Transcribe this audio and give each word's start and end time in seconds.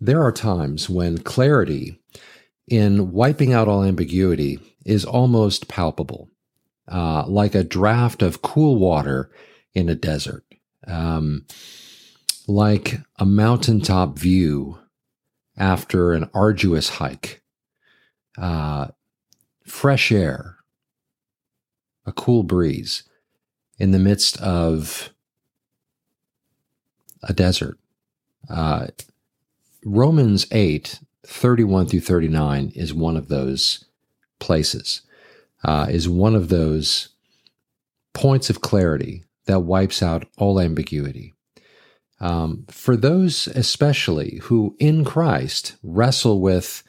there 0.00 0.22
are 0.22 0.32
times 0.32 0.88
when 0.88 1.18
clarity 1.18 2.00
in 2.66 3.12
wiping 3.12 3.52
out 3.52 3.68
all 3.68 3.84
ambiguity 3.84 4.58
is 4.86 5.04
almost 5.04 5.68
palpable, 5.68 6.30
uh, 6.88 7.24
like 7.26 7.54
a 7.54 7.64
draft 7.64 8.22
of 8.22 8.42
cool 8.42 8.76
water 8.76 9.30
in 9.74 9.88
a 9.88 9.94
desert, 9.94 10.44
um, 10.86 11.44
like 12.48 13.00
a 13.18 13.26
mountaintop 13.26 14.18
view 14.18 14.78
after 15.56 16.12
an 16.12 16.30
arduous 16.32 16.88
hike, 16.88 17.42
uh, 18.38 18.88
fresh 19.66 20.10
air, 20.10 20.56
a 22.06 22.12
cool 22.12 22.42
breeze 22.42 23.02
in 23.78 23.90
the 23.90 23.98
midst 23.98 24.40
of 24.40 25.10
a 27.22 27.32
desert. 27.32 27.78
Uh, 28.48 28.86
Romans 29.84 30.46
8, 30.50 31.00
31 31.26 31.86
through 31.86 32.00
39 32.00 32.72
is 32.74 32.92
one 32.92 33.16
of 33.16 33.28
those 33.28 33.84
places, 34.38 35.02
uh, 35.64 35.86
is 35.88 36.08
one 36.08 36.34
of 36.34 36.48
those 36.48 37.08
points 38.12 38.50
of 38.50 38.60
clarity 38.60 39.24
that 39.46 39.60
wipes 39.60 40.02
out 40.02 40.26
all 40.38 40.60
ambiguity. 40.60 41.34
Um, 42.20 42.66
for 42.68 42.96
those 42.96 43.46
especially 43.48 44.40
who 44.44 44.76
in 44.78 45.04
Christ 45.04 45.76
wrestle 45.82 46.40
with 46.40 46.82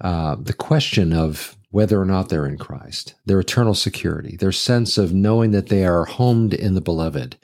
uh, 0.00 0.36
the 0.38 0.52
question 0.52 1.12
of 1.12 1.56
whether 1.70 2.00
or 2.00 2.04
not 2.04 2.28
they're 2.28 2.46
in 2.46 2.58
Christ, 2.58 3.14
their 3.24 3.40
eternal 3.40 3.74
security, 3.74 4.36
their 4.36 4.52
sense 4.52 4.98
of 4.98 5.14
knowing 5.14 5.52
that 5.52 5.68
they 5.68 5.84
are 5.84 6.04
homed 6.04 6.52
in 6.52 6.74
the 6.74 6.80
beloved. 6.80 7.36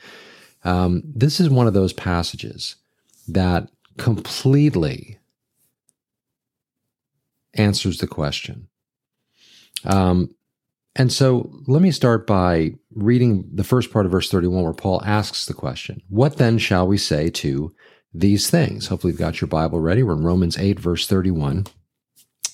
Um, 0.64 1.02
this 1.04 1.38
is 1.40 1.48
one 1.48 1.66
of 1.66 1.74
those 1.74 1.92
passages 1.92 2.76
that 3.28 3.68
completely 3.98 5.18
answers 7.54 7.98
the 7.98 8.06
question. 8.06 8.68
Um, 9.84 10.34
and 10.94 11.12
so 11.12 11.50
let 11.66 11.82
me 11.82 11.90
start 11.90 12.26
by 12.26 12.72
reading 12.94 13.48
the 13.52 13.64
first 13.64 13.92
part 13.92 14.06
of 14.06 14.12
verse 14.12 14.30
31 14.30 14.64
where 14.64 14.72
Paul 14.72 15.02
asks 15.04 15.46
the 15.46 15.54
question 15.54 16.02
What 16.08 16.38
then 16.38 16.58
shall 16.58 16.86
we 16.86 16.96
say 16.96 17.28
to 17.30 17.74
these 18.14 18.48
things? 18.50 18.86
Hopefully, 18.86 19.12
you've 19.12 19.20
got 19.20 19.40
your 19.40 19.48
Bible 19.48 19.80
ready. 19.80 20.02
We're 20.02 20.14
in 20.14 20.24
Romans 20.24 20.58
8, 20.58 20.80
verse 20.80 21.06
31. 21.06 21.66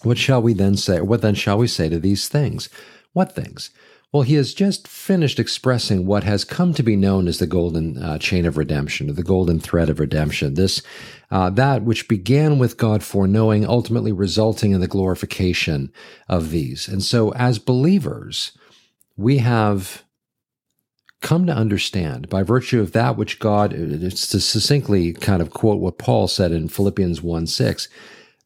What 0.02 0.18
shall 0.18 0.42
we 0.42 0.54
then 0.54 0.76
say? 0.76 1.00
What 1.00 1.22
then 1.22 1.36
shall 1.36 1.58
we 1.58 1.68
say 1.68 1.88
to 1.88 2.00
these 2.00 2.28
things? 2.28 2.68
What 3.12 3.32
things? 3.32 3.70
Well, 4.12 4.22
he 4.24 4.34
has 4.34 4.52
just 4.52 4.86
finished 4.86 5.40
expressing 5.40 6.04
what 6.04 6.22
has 6.24 6.44
come 6.44 6.74
to 6.74 6.82
be 6.82 6.96
known 6.96 7.26
as 7.26 7.38
the 7.38 7.46
golden 7.46 7.96
uh, 7.96 8.18
chain 8.18 8.44
of 8.44 8.58
redemption, 8.58 9.08
or 9.08 9.14
the 9.14 9.22
golden 9.22 9.58
thread 9.58 9.88
of 9.88 9.98
redemption. 9.98 10.52
This, 10.52 10.82
uh, 11.30 11.48
that 11.50 11.82
which 11.82 12.08
began 12.08 12.58
with 12.58 12.76
God 12.76 13.02
foreknowing, 13.02 13.66
ultimately 13.66 14.12
resulting 14.12 14.72
in 14.72 14.82
the 14.82 14.86
glorification 14.86 15.90
of 16.28 16.50
these. 16.50 16.88
And 16.88 17.02
so, 17.02 17.32
as 17.32 17.58
believers, 17.58 18.52
we 19.16 19.38
have 19.38 20.04
come 21.22 21.46
to 21.46 21.54
understand 21.54 22.28
by 22.28 22.42
virtue 22.42 22.82
of 22.82 22.92
that 22.92 23.16
which 23.16 23.38
God, 23.38 23.72
it's 23.72 24.26
to 24.28 24.40
succinctly 24.40 25.14
kind 25.14 25.40
of 25.40 25.50
quote 25.50 25.80
what 25.80 25.96
Paul 25.96 26.28
said 26.28 26.52
in 26.52 26.68
Philippians 26.68 27.22
1 27.22 27.46
6, 27.46 27.88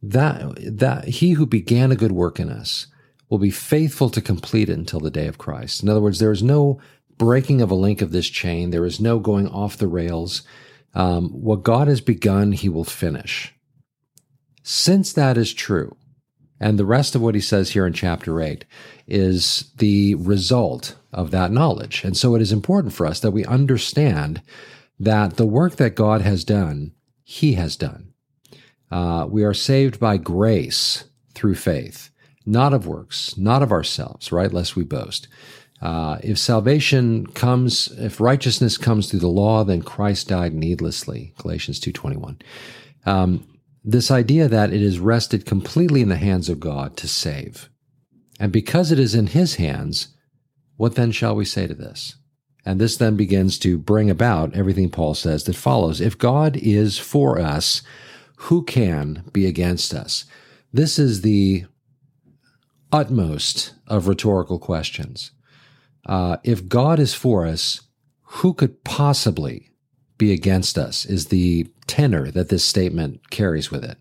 that, 0.01 0.55
that 0.79 1.09
he 1.09 1.33
who 1.33 1.47
began 1.47 1.91
a 1.91 1.97
good 1.97 2.13
work 2.13 2.39
in 2.39 2.51
us, 2.51 2.87
will 3.29 3.39
be 3.39 3.51
faithful 3.51 4.11
to 4.11 4.21
complete 4.21 4.69
it 4.69 4.79
until 4.79 5.01
the 5.01 5.11
day 5.11 5.27
of 5.27 5.39
Christ. 5.39 5.83
In 5.83 5.89
other 5.89 6.01
words, 6.01 6.19
there 6.19 6.33
is 6.33 6.43
no 6.43 6.81
breaking 7.19 7.61
of 7.61 7.71
a 7.71 7.75
link 7.75 8.03
of 8.03 8.13
this 8.13 8.29
chain. 8.29 8.71
There 8.71 8.87
is 8.87 9.01
no 9.01 9.19
going 9.19 9.49
off 9.49 9.77
the 9.77 9.89
rails. 9.89 10.43
Um, 10.95 11.31
what 11.31 11.63
God 11.63 11.89
has 11.89 12.01
begun, 12.01 12.53
he 12.53 12.69
will 12.69 12.85
finish. 12.85 13.55
Since 14.63 15.13
that 15.13 15.37
is 15.37 15.53
true, 15.53 15.97
and 16.59 16.79
the 16.79 16.87
rest 16.87 17.15
of 17.15 17.21
what 17.21 17.35
he 17.35 17.41
says 17.41 17.71
here 17.71 17.87
in 17.87 17.93
chapter 17.93 18.41
8 18.41 18.65
is 19.07 19.73
the 19.77 20.15
result 20.15 20.97
of 21.13 21.31
that 21.31 21.53
knowledge. 21.53 22.03
And 22.03 22.17
so 22.17 22.35
it 22.35 22.43
is 22.43 22.53
important 22.53 22.95
for 22.95 23.07
us 23.07 23.21
that 23.21 23.33
we 23.33 23.45
understand 23.45 24.41
that 24.99 25.37
the 25.37 25.47
work 25.47 25.77
that 25.77 25.95
God 25.95 26.23
has 26.23 26.45
done, 26.45 26.93
he 27.23 27.55
has 27.55 27.77
done. 27.77 28.15
Uh, 28.91 29.27
we 29.29 29.45
are 29.45 29.55
saved 29.55 30.01
by 30.01 30.17
grace 30.17 31.05
through 31.35 31.57
faith 31.57 32.11
not 32.47 32.73
of 32.73 32.87
works, 32.87 33.37
not 33.37 33.63
of 33.63 33.73
ourselves, 33.73 34.33
right? 34.33 34.53
Lest 34.53 34.77
we 34.77 34.85
boast. 34.85 35.29
Uh, 35.83 36.19
if 36.23 36.39
salvation 36.39 37.27
comes, 37.27 37.89
if 37.99 38.21
righteousness 38.21 38.79
comes 38.79 39.11
through 39.11 39.21
the 39.21 39.27
law, 39.27 39.65
then 39.65 39.83
Christ 39.83 40.29
died 40.29 40.55
needlessly. 40.55 41.35
Galatians 41.39 41.81
two 41.81 41.93
twenty 41.93 42.17
one. 42.17 42.39
Um, 43.05 43.47
this 43.85 44.11
idea 44.11 44.49
that 44.49 44.73
it 44.73 44.81
is 44.81 44.99
rested 44.99 45.45
completely 45.45 46.01
in 46.01 46.09
the 46.09 46.17
hands 46.17 46.49
of 46.49 46.61
God 46.61 46.97
to 46.97 47.07
save, 47.09 47.69
and 48.41 48.51
because 48.53 48.91
it 48.91 48.99
is 48.99 49.15
in 49.15 49.27
His 49.29 49.57
hands, 49.57 50.09
what 50.77 50.95
then 50.95 51.13
shall 51.13 51.37
we 51.37 51.45
say 51.45 51.67
to 51.67 51.75
this? 51.75 52.17
And 52.65 52.81
this 52.81 52.97
then 52.97 53.17
begins 53.17 53.59
to 53.61 53.79
bring 53.79 54.11
about 54.11 54.57
everything 54.57 54.91
Paul 54.91 55.15
says 55.15 55.45
that 55.45 55.55
follows. 55.57 56.01
If 56.01 56.19
God 56.19 56.57
is 56.57 56.99
for 56.99 57.39
us, 57.39 57.83
who 58.37 58.65
can 58.65 59.23
be 59.33 59.47
against 59.47 59.95
us? 59.95 60.25
This 60.73 60.99
is 60.99 61.21
the 61.21 61.67
utmost 62.93 63.75
of 63.87 64.09
rhetorical 64.09 64.59
questions. 64.59 65.33
Uh, 66.05 66.37
if 66.45 66.69
God 66.69 66.99
is 66.99 67.15
for 67.15 67.47
us, 67.47 67.83
who 68.23 68.55
could 68.55 68.85
possibly 68.85 69.71
be 70.19 70.33
against 70.33 70.79
us? 70.79 71.05
Is 71.05 71.27
the 71.27 71.69
tenor 71.87 72.31
that 72.31 72.49
this 72.49 72.65
statement 72.65 73.31
carries 73.31 73.71
with 73.71 73.85
it. 73.85 73.99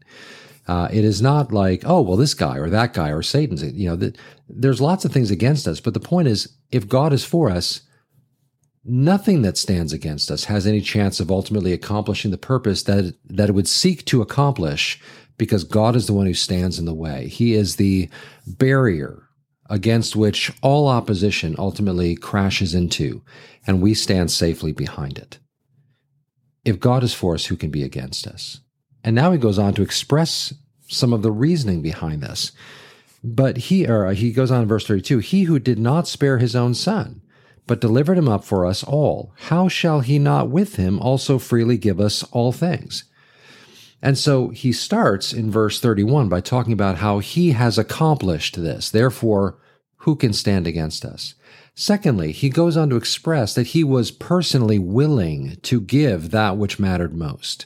Uh, 0.68 0.88
it 0.91 1.06
is 1.06 1.22
not 1.22 1.51
like, 1.51 1.84
oh, 1.85 2.01
well, 2.01 2.18
this 2.18 2.34
guy 2.34 2.57
or 2.57 2.69
that 2.69 2.94
guy 2.94 3.09
or 3.09 3.22
Satan's. 3.22 3.63
You 3.63 3.90
know, 3.90 3.96
the, 3.96 4.16
there's 4.50 4.81
lots 4.81 5.06
of 5.06 5.12
things 5.12 5.29
against 5.29 5.67
us, 5.67 5.79
but 5.79 5.94
the 5.94 6.00
point 6.00 6.28
is, 6.28 6.56
if 6.72 6.88
God 6.88 7.13
is 7.13 7.23
for 7.23 7.52
us, 7.52 7.81
nothing 8.84 9.44
that 9.44 9.57
stands 9.57 9.94
against 9.94 10.31
us 10.31 10.46
has 10.46 10.66
any 10.66 10.81
chance 10.81 11.19
of 11.19 11.31
ultimately 11.31 11.73
accomplishing 11.73 12.31
the 12.31 12.38
purpose 12.38 12.84
that 12.84 13.16
that 13.25 13.50
it 13.50 13.53
would 13.53 13.67
seek 13.67 14.06
to 14.06 14.22
accomplish 14.22 15.02
because 15.38 15.63
God 15.63 15.96
is 15.96 16.07
the 16.07 16.13
one 16.13 16.25
who 16.25 16.34
stands 16.34 16.79
in 16.79 16.85
the 16.85 16.94
way. 16.94 17.28
He 17.28 17.53
is 17.53 17.75
the 17.75 18.09
barrier 18.47 19.23
against 19.69 20.16
which 20.16 20.51
all 20.62 20.88
opposition 20.88 21.56
ultimately 21.57 22.16
crashes 22.16 22.75
into, 22.75 23.23
and 23.66 23.81
we 23.81 23.94
stand 23.94 24.31
safely 24.31 24.72
behind 24.72 25.18
it. 25.18 25.40
If 26.63 26.79
God 26.79 27.03
is 27.03 27.13
for 27.13 27.34
us, 27.35 27.46
who 27.46 27.56
can 27.56 27.72
be 27.72 27.84
against 27.84 28.28
us? 28.28 28.62
And 29.03 29.16
now 29.16 29.31
he 29.31 29.38
goes 29.38 29.59
on 29.59 29.73
to 29.75 29.81
express 29.81 30.53
some 30.88 31.13
of 31.13 31.22
the 31.22 31.31
reasoning 31.31 31.81
behind 31.81 32.22
this. 32.22 32.52
But 33.23 33.57
he, 33.57 33.88
or 33.88 34.13
he 34.13 34.31
goes 34.31 34.52
on 34.52 34.62
in 34.62 34.67
verse 34.67 34.85
32 34.85 35.19
He 35.19 35.44
who 35.44 35.59
did 35.59 35.79
not 35.79 36.07
spare 36.07 36.38
his 36.38 36.56
own 36.56 36.73
son, 36.73 37.22
but 37.67 37.81
delivered 37.81 38.17
him 38.17 38.29
up 38.29 38.44
for 38.44 38.66
us 38.66 38.84
all, 38.84 39.34
how 39.35 39.67
shall 39.67 40.02
he 40.02 40.19
not 40.19 40.50
with 40.50 40.75
him 40.75 41.00
also 41.00 41.40
freely 41.40 41.78
give 41.78 42.00
us 42.00 42.23
all 42.31 42.52
things? 42.52 43.06
And 44.06 44.20
so 44.20 44.50
he 44.50 44.72
starts 44.72 45.34
in 45.34 45.50
verse 45.50 45.80
31 45.80 46.30
by 46.30 46.40
talking 46.40 46.74
about 46.74 47.00
how 47.00 47.18
he 47.18 47.54
has 47.54 47.80
accomplished 47.80 48.56
this. 48.56 48.92
Therefore, 48.92 49.58
who 50.02 50.16
can 50.16 50.32
stand 50.32 50.68
against 50.68 51.04
us? 51.04 51.34
Secondly, 51.74 52.32
he 52.32 52.50
goes 52.50 52.78
on 52.78 52.92
to 52.92 52.98
express 52.98 53.56
that 53.56 53.70
he 53.70 53.84
was 53.84 54.12
personally 54.12 54.78
willing 54.78 55.58
to 55.64 55.82
give 55.82 56.30
that 56.30 56.56
which 56.56 56.78
mattered 56.78 57.16
most. 57.16 57.66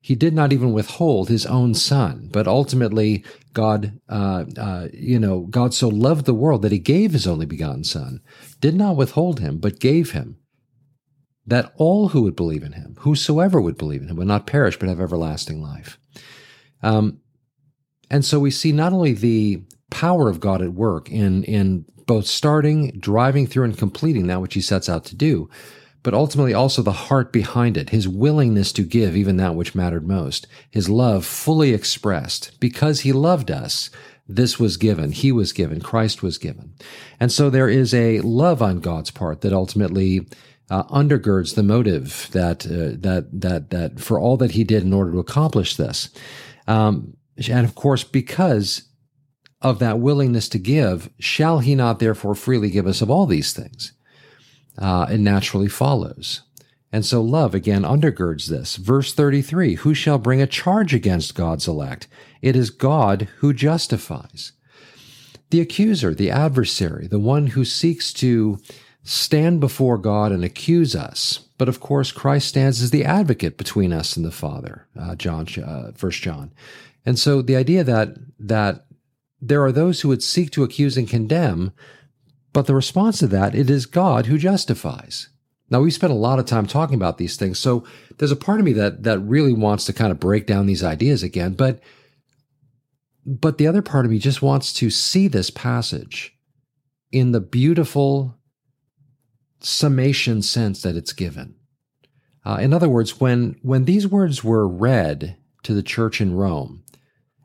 He 0.00 0.16
did 0.16 0.34
not 0.34 0.52
even 0.52 0.72
withhold 0.72 1.28
his 1.28 1.46
own 1.46 1.74
son, 1.74 2.28
but 2.32 2.48
ultimately, 2.48 3.22
God, 3.54 3.92
uh, 4.08 4.46
uh, 4.58 4.88
you 4.92 5.20
know, 5.20 5.42
God 5.42 5.72
so 5.72 5.86
loved 5.86 6.24
the 6.24 6.34
world 6.34 6.62
that 6.62 6.72
he 6.72 6.80
gave 6.80 7.12
his 7.12 7.28
only 7.28 7.46
begotten 7.46 7.84
son, 7.84 8.22
did 8.60 8.74
not 8.74 8.96
withhold 8.96 9.38
him, 9.38 9.58
but 9.58 9.78
gave 9.78 10.10
him 10.10 10.39
that 11.50 11.72
all 11.76 12.08
who 12.08 12.22
would 12.22 12.36
believe 12.36 12.62
in 12.62 12.72
him, 12.72 12.96
whosoever 13.00 13.60
would 13.60 13.76
believe 13.76 14.02
in 14.02 14.08
him, 14.08 14.16
would 14.16 14.26
not 14.26 14.46
perish 14.46 14.78
but 14.78 14.88
have 14.88 15.00
everlasting 15.00 15.60
life. 15.60 15.98
Um, 16.82 17.20
and 18.10 18.24
so 18.24 18.40
we 18.40 18.50
see 18.50 18.72
not 18.72 18.92
only 18.92 19.12
the 19.12 19.62
power 19.90 20.28
of 20.28 20.40
God 20.40 20.62
at 20.62 20.72
work 20.72 21.10
in, 21.10 21.44
in 21.44 21.84
both 22.06 22.26
starting, 22.26 22.98
driving 22.98 23.46
through, 23.46 23.64
and 23.64 23.76
completing 23.76 24.28
that 24.28 24.40
which 24.40 24.54
he 24.54 24.60
sets 24.60 24.88
out 24.88 25.04
to 25.06 25.16
do, 25.16 25.50
but 26.02 26.14
ultimately 26.14 26.54
also 26.54 26.82
the 26.82 26.92
heart 26.92 27.32
behind 27.32 27.76
it, 27.76 27.90
his 27.90 28.08
willingness 28.08 28.72
to 28.72 28.82
give 28.82 29.16
even 29.16 29.36
that 29.36 29.54
which 29.54 29.74
mattered 29.74 30.06
most, 30.06 30.46
his 30.70 30.88
love 30.88 31.26
fully 31.26 31.74
expressed. 31.74 32.58
Because 32.60 33.00
he 33.00 33.12
loved 33.12 33.50
us, 33.50 33.90
this 34.26 34.58
was 34.58 34.76
given, 34.76 35.10
he 35.10 35.32
was 35.32 35.52
given, 35.52 35.80
Christ 35.80 36.22
was 36.22 36.38
given. 36.38 36.74
And 37.18 37.30
so 37.32 37.50
there 37.50 37.68
is 37.68 37.92
a 37.92 38.20
love 38.20 38.62
on 38.62 38.78
God's 38.78 39.10
part 39.10 39.40
that 39.40 39.52
ultimately 39.52 40.26
uh, 40.70 40.84
undergirds 40.84 41.54
the 41.54 41.62
motive 41.62 42.28
that 42.32 42.64
uh, 42.66 42.96
that 43.00 43.28
that 43.32 43.70
that 43.70 44.00
for 44.00 44.18
all 44.18 44.36
that 44.36 44.52
he 44.52 44.64
did 44.64 44.82
in 44.82 44.92
order 44.92 45.12
to 45.12 45.18
accomplish 45.18 45.76
this, 45.76 46.08
um, 46.66 47.16
and 47.48 47.66
of 47.66 47.74
course 47.74 48.04
because 48.04 48.90
of 49.62 49.78
that 49.78 49.98
willingness 49.98 50.48
to 50.48 50.58
give, 50.58 51.10
shall 51.18 51.58
he 51.58 51.74
not 51.74 51.98
therefore 51.98 52.34
freely 52.34 52.70
give 52.70 52.86
us 52.86 53.02
of 53.02 53.10
all 53.10 53.26
these 53.26 53.52
things? 53.52 53.92
Uh, 54.78 55.06
it 55.10 55.18
naturally 55.18 55.68
follows. 55.68 56.42
And 56.92 57.04
so 57.06 57.20
love 57.20 57.54
again 57.54 57.82
undergirds 57.82 58.48
this. 58.48 58.76
Verse 58.76 59.12
33 59.12 59.76
Who 59.76 59.94
shall 59.94 60.18
bring 60.18 60.40
a 60.40 60.46
charge 60.46 60.94
against 60.94 61.34
God's 61.34 61.68
elect? 61.68 62.08
It 62.42 62.56
is 62.56 62.70
God 62.70 63.28
who 63.38 63.52
justifies. 63.52 64.52
The 65.50 65.60
accuser, 65.60 66.14
the 66.14 66.30
adversary, 66.30 67.06
the 67.06 67.18
one 67.18 67.48
who 67.48 67.64
seeks 67.64 68.12
to 68.14 68.58
stand 69.02 69.60
before 69.60 69.98
God 69.98 70.32
and 70.32 70.44
accuse 70.44 70.94
us. 70.94 71.40
But 71.58 71.68
of 71.68 71.80
course, 71.80 72.12
Christ 72.12 72.48
stands 72.48 72.82
as 72.82 72.90
the 72.90 73.04
advocate 73.04 73.56
between 73.56 73.92
us 73.92 74.16
and 74.16 74.24
the 74.24 74.30
Father, 74.30 74.86
uh, 74.98 75.14
John, 75.14 75.46
uh, 75.62 75.92
John. 76.10 76.52
And 77.04 77.18
so 77.18 77.42
the 77.42 77.56
idea 77.56 77.84
that 77.84 78.16
that 78.38 78.86
there 79.40 79.64
are 79.64 79.72
those 79.72 80.00
who 80.00 80.08
would 80.08 80.22
seek 80.22 80.50
to 80.50 80.62
accuse 80.62 80.96
and 80.96 81.08
condemn, 81.08 81.72
but 82.52 82.66
the 82.66 82.74
response 82.74 83.18
to 83.20 83.26
that, 83.28 83.54
it 83.54 83.70
is 83.70 83.86
God 83.86 84.26
who 84.26 84.36
justifies. 84.36 85.28
Now 85.70 85.80
we've 85.80 85.94
spent 85.94 86.12
a 86.12 86.16
lot 86.16 86.38
of 86.38 86.46
time 86.46 86.66
talking 86.66 86.96
about 86.96 87.16
these 87.16 87.36
things, 87.36 87.58
so 87.58 87.84
there's 88.18 88.32
a 88.32 88.36
part 88.36 88.58
of 88.58 88.66
me 88.66 88.72
that 88.74 89.04
that 89.04 89.18
really 89.20 89.52
wants 89.52 89.84
to 89.86 89.92
kind 89.92 90.10
of 90.10 90.20
break 90.20 90.46
down 90.46 90.66
these 90.66 90.84
ideas 90.84 91.22
again, 91.22 91.54
but 91.54 91.80
but 93.24 93.58
the 93.58 93.66
other 93.66 93.82
part 93.82 94.04
of 94.04 94.10
me 94.10 94.18
just 94.18 94.42
wants 94.42 94.72
to 94.74 94.90
see 94.90 95.28
this 95.28 95.50
passage 95.50 96.36
in 97.12 97.32
the 97.32 97.40
beautiful 97.40 98.39
summation 99.60 100.42
sense 100.42 100.82
that 100.82 100.96
it's 100.96 101.12
given. 101.12 101.54
Uh, 102.44 102.58
in 102.60 102.72
other 102.72 102.88
words, 102.88 103.20
when 103.20 103.58
when 103.62 103.84
these 103.84 104.06
words 104.06 104.42
were 104.42 104.66
read 104.66 105.36
to 105.62 105.74
the 105.74 105.82
church 105.82 106.20
in 106.20 106.34
Rome, 106.34 106.84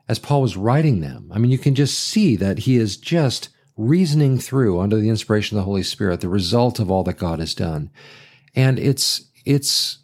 as 0.08 0.18
Paul 0.18 0.42
was 0.42 0.56
writing 0.56 1.00
them, 1.00 1.30
I 1.32 1.38
mean, 1.38 1.50
you 1.50 1.58
can 1.58 1.74
just 1.74 1.98
see 1.98 2.36
that 2.36 2.60
he 2.60 2.76
is 2.76 2.96
just 2.96 3.50
reasoning 3.76 4.38
through 4.38 4.80
under 4.80 4.96
the 4.96 5.08
inspiration 5.08 5.56
of 5.56 5.62
the 5.62 5.66
Holy 5.66 5.82
Spirit 5.82 6.20
the 6.20 6.28
result 6.28 6.78
of 6.78 6.90
all 6.90 7.04
that 7.04 7.18
God 7.18 7.40
has 7.40 7.54
done. 7.54 7.90
And 8.54 8.78
it's, 8.78 9.30
it's, 9.44 9.98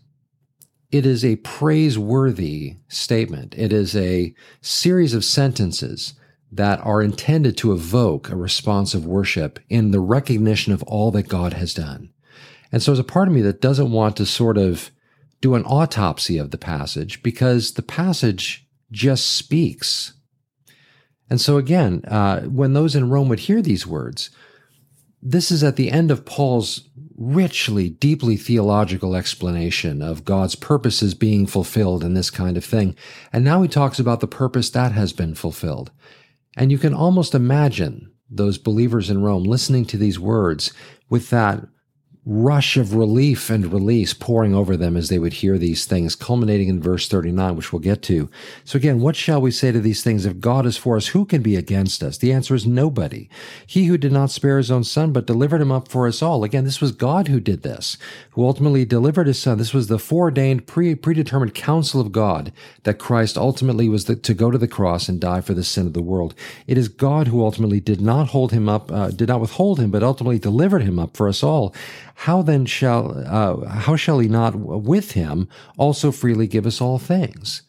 it 0.90 1.06
is 1.06 1.24
a 1.24 1.36
praiseworthy 1.36 2.76
statement. 2.88 3.54
It 3.56 3.72
is 3.72 3.96
a 3.96 4.34
series 4.60 5.14
of 5.14 5.24
sentences 5.24 6.14
that 6.52 6.78
are 6.80 7.02
intended 7.02 7.56
to 7.56 7.72
evoke 7.72 8.28
a 8.28 8.36
response 8.36 8.94
of 8.94 9.06
worship 9.06 9.58
in 9.68 9.90
the 9.90 10.00
recognition 10.00 10.72
of 10.72 10.82
all 10.84 11.10
that 11.10 11.28
God 11.28 11.54
has 11.54 11.74
done. 11.74 12.10
And 12.70 12.82
so 12.82 12.90
there's 12.90 12.98
a 12.98 13.04
part 13.04 13.28
of 13.28 13.34
me 13.34 13.40
that 13.42 13.60
doesn't 13.60 13.90
want 13.90 14.16
to 14.18 14.26
sort 14.26 14.58
of 14.58 14.90
do 15.40 15.54
an 15.54 15.64
autopsy 15.64 16.38
of 16.38 16.50
the 16.50 16.58
passage 16.58 17.22
because 17.22 17.72
the 17.72 17.82
passage 17.82 18.66
just 18.92 19.30
speaks 19.30 20.12
and 21.32 21.40
so 21.40 21.56
again, 21.56 22.04
uh, 22.08 22.42
when 22.42 22.74
those 22.74 22.94
in 22.94 23.08
Rome 23.08 23.30
would 23.30 23.40
hear 23.40 23.62
these 23.62 23.86
words, 23.86 24.28
this 25.22 25.50
is 25.50 25.64
at 25.64 25.76
the 25.76 25.90
end 25.90 26.10
of 26.10 26.26
Paul's 26.26 26.90
richly, 27.16 27.88
deeply 27.88 28.36
theological 28.36 29.16
explanation 29.16 30.02
of 30.02 30.26
God's 30.26 30.56
purposes 30.56 31.14
being 31.14 31.46
fulfilled 31.46 32.04
and 32.04 32.14
this 32.14 32.28
kind 32.28 32.58
of 32.58 32.66
thing. 32.66 32.94
And 33.32 33.46
now 33.46 33.62
he 33.62 33.68
talks 33.68 33.98
about 33.98 34.20
the 34.20 34.26
purpose 34.26 34.68
that 34.70 34.92
has 34.92 35.14
been 35.14 35.34
fulfilled. 35.34 35.90
And 36.56 36.70
you 36.70 36.78
can 36.78 36.94
almost 36.94 37.34
imagine 37.34 38.12
those 38.30 38.58
believers 38.58 39.10
in 39.10 39.22
Rome 39.22 39.44
listening 39.44 39.84
to 39.86 39.96
these 39.96 40.18
words 40.18 40.72
with 41.08 41.30
that 41.30 41.66
rush 42.24 42.76
of 42.76 42.94
relief 42.94 43.50
and 43.50 43.72
release 43.72 44.14
pouring 44.14 44.54
over 44.54 44.76
them 44.76 44.96
as 44.96 45.08
they 45.08 45.18
would 45.18 45.32
hear 45.32 45.58
these 45.58 45.84
things, 45.86 46.14
culminating 46.14 46.68
in 46.68 46.80
verse 46.80 47.08
39, 47.08 47.56
which 47.56 47.72
we'll 47.72 47.80
get 47.80 48.00
to. 48.00 48.30
So 48.64 48.76
again, 48.76 49.00
what 49.00 49.16
shall 49.16 49.40
we 49.40 49.50
say 49.50 49.72
to 49.72 49.80
these 49.80 50.04
things? 50.04 50.24
If 50.24 50.38
God 50.38 50.64
is 50.64 50.76
for 50.76 50.96
us, 50.96 51.08
who 51.08 51.24
can 51.24 51.42
be 51.42 51.56
against 51.56 52.00
us? 52.00 52.16
The 52.16 52.32
answer 52.32 52.54
is 52.54 52.64
nobody. 52.64 53.28
He 53.66 53.86
who 53.86 53.98
did 53.98 54.12
not 54.12 54.30
spare 54.30 54.58
his 54.58 54.70
own 54.70 54.84
son, 54.84 55.12
but 55.12 55.26
delivered 55.26 55.60
him 55.60 55.72
up 55.72 55.88
for 55.88 56.06
us 56.06 56.22
all. 56.22 56.44
Again, 56.44 56.62
this 56.62 56.80
was 56.80 56.92
God 56.92 57.26
who 57.26 57.40
did 57.40 57.62
this, 57.62 57.98
who 58.30 58.46
ultimately 58.46 58.84
delivered 58.84 59.26
his 59.26 59.40
son. 59.40 59.58
This 59.58 59.74
was 59.74 59.88
the 59.88 59.98
foreordained, 59.98 60.68
pre- 60.68 60.94
predetermined 60.94 61.54
counsel 61.54 62.00
of 62.00 62.12
God 62.12 62.52
that 62.84 63.00
Christ 63.00 63.36
ultimately 63.36 63.88
was 63.88 64.04
the, 64.04 64.14
to 64.14 64.32
go 64.32 64.52
to 64.52 64.58
the 64.58 64.68
cross 64.68 65.08
and 65.08 65.20
die 65.20 65.40
for 65.40 65.54
the 65.54 65.64
sin 65.64 65.88
of 65.88 65.92
the 65.92 66.00
world. 66.00 66.36
It 66.68 66.78
is 66.78 66.86
God 66.86 67.26
who 67.26 67.44
ultimately 67.44 67.80
did 67.80 68.00
not 68.00 68.28
hold 68.28 68.52
him 68.52 68.68
up, 68.68 68.92
uh, 68.92 69.10
did 69.10 69.26
not 69.26 69.40
withhold 69.40 69.80
him, 69.80 69.90
but 69.90 70.04
ultimately 70.04 70.38
delivered 70.38 70.82
him 70.82 71.00
up 71.00 71.16
for 71.16 71.26
us 71.26 71.42
all 71.42 71.74
how 72.14 72.42
then 72.42 72.66
shall 72.66 73.24
uh, 73.26 73.68
how 73.68 73.96
shall 73.96 74.18
he 74.18 74.28
not 74.28 74.54
with 74.54 75.12
him 75.12 75.48
also 75.76 76.12
freely 76.12 76.46
give 76.46 76.66
us 76.66 76.80
all 76.80 76.98
things? 76.98 77.62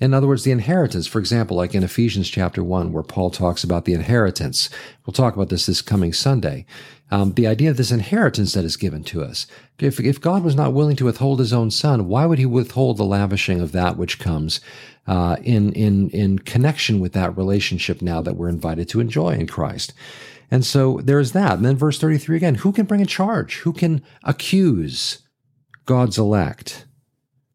In 0.00 0.14
other 0.14 0.26
words, 0.26 0.44
the 0.44 0.50
inheritance, 0.50 1.06
for 1.06 1.18
example, 1.18 1.58
like 1.58 1.74
in 1.74 1.82
Ephesians 1.82 2.30
chapter 2.30 2.64
1, 2.64 2.90
where 2.90 3.02
Paul 3.02 3.30
talks 3.30 3.62
about 3.62 3.84
the 3.84 3.92
inheritance. 3.92 4.70
We'll 5.04 5.12
talk 5.12 5.34
about 5.34 5.50
this 5.50 5.66
this 5.66 5.82
coming 5.82 6.14
Sunday. 6.14 6.64
Um, 7.10 7.32
the 7.32 7.46
idea 7.46 7.70
of 7.70 7.76
this 7.76 7.90
inheritance 7.90 8.54
that 8.54 8.64
is 8.64 8.76
given 8.76 9.02
to 9.04 9.22
us. 9.22 9.46
If, 9.78 9.98
if 9.98 10.20
God 10.20 10.44
was 10.44 10.54
not 10.54 10.72
willing 10.72 10.96
to 10.96 11.06
withhold 11.06 11.40
his 11.40 11.52
own 11.52 11.70
son, 11.70 12.06
why 12.06 12.24
would 12.24 12.38
he 12.38 12.46
withhold 12.46 12.96
the 12.96 13.04
lavishing 13.04 13.60
of 13.60 13.72
that 13.72 13.96
which 13.96 14.20
comes 14.20 14.60
uh, 15.08 15.36
in, 15.42 15.72
in, 15.72 16.08
in 16.10 16.38
connection 16.38 17.00
with 17.00 17.12
that 17.14 17.36
relationship 17.36 18.00
now 18.00 18.22
that 18.22 18.36
we're 18.36 18.48
invited 18.48 18.88
to 18.90 19.00
enjoy 19.00 19.30
in 19.30 19.48
Christ? 19.48 19.92
And 20.50 20.64
so 20.64 21.00
there's 21.02 21.32
that. 21.32 21.54
And 21.54 21.64
then 21.64 21.76
verse 21.76 21.98
33 21.98 22.36
again 22.36 22.54
who 22.56 22.72
can 22.72 22.86
bring 22.86 23.00
a 23.00 23.06
charge? 23.06 23.58
Who 23.58 23.72
can 23.72 24.02
accuse 24.24 25.22
God's 25.86 26.18
elect? 26.18 26.86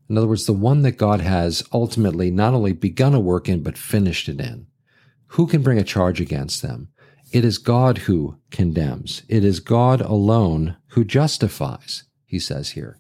In 0.09 0.17
other 0.17 0.27
words, 0.27 0.45
the 0.45 0.53
one 0.53 0.83
that 0.83 0.97
God 0.97 1.21
has 1.21 1.63
ultimately 1.73 2.29
not 2.29 2.53
only 2.53 2.73
begun 2.73 3.13
a 3.13 3.19
work 3.19 3.49
in, 3.49 3.63
but 3.63 3.77
finished 3.77 4.29
it 4.29 4.39
in. 4.39 4.67
Who 5.29 5.47
can 5.47 5.63
bring 5.63 5.79
a 5.79 5.83
charge 5.83 6.21
against 6.21 6.61
them? 6.61 6.89
It 7.31 7.43
is 7.43 7.57
God 7.57 7.99
who 7.99 8.37
condemns. 8.51 9.23
It 9.27 9.43
is 9.43 9.59
God 9.59 9.99
alone 9.99 10.77
who 10.89 11.03
justifies, 11.03 12.03
he 12.23 12.39
says 12.39 12.71
here. 12.71 12.99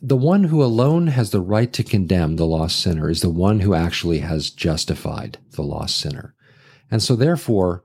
The 0.00 0.16
one 0.16 0.44
who 0.44 0.62
alone 0.62 1.08
has 1.08 1.30
the 1.30 1.40
right 1.40 1.72
to 1.74 1.84
condemn 1.84 2.36
the 2.36 2.46
lost 2.46 2.80
sinner 2.80 3.08
is 3.08 3.20
the 3.20 3.30
one 3.30 3.60
who 3.60 3.74
actually 3.74 4.18
has 4.18 4.50
justified 4.50 5.38
the 5.52 5.62
lost 5.62 5.98
sinner. 5.98 6.34
And 6.90 7.02
so 7.02 7.14
therefore, 7.14 7.83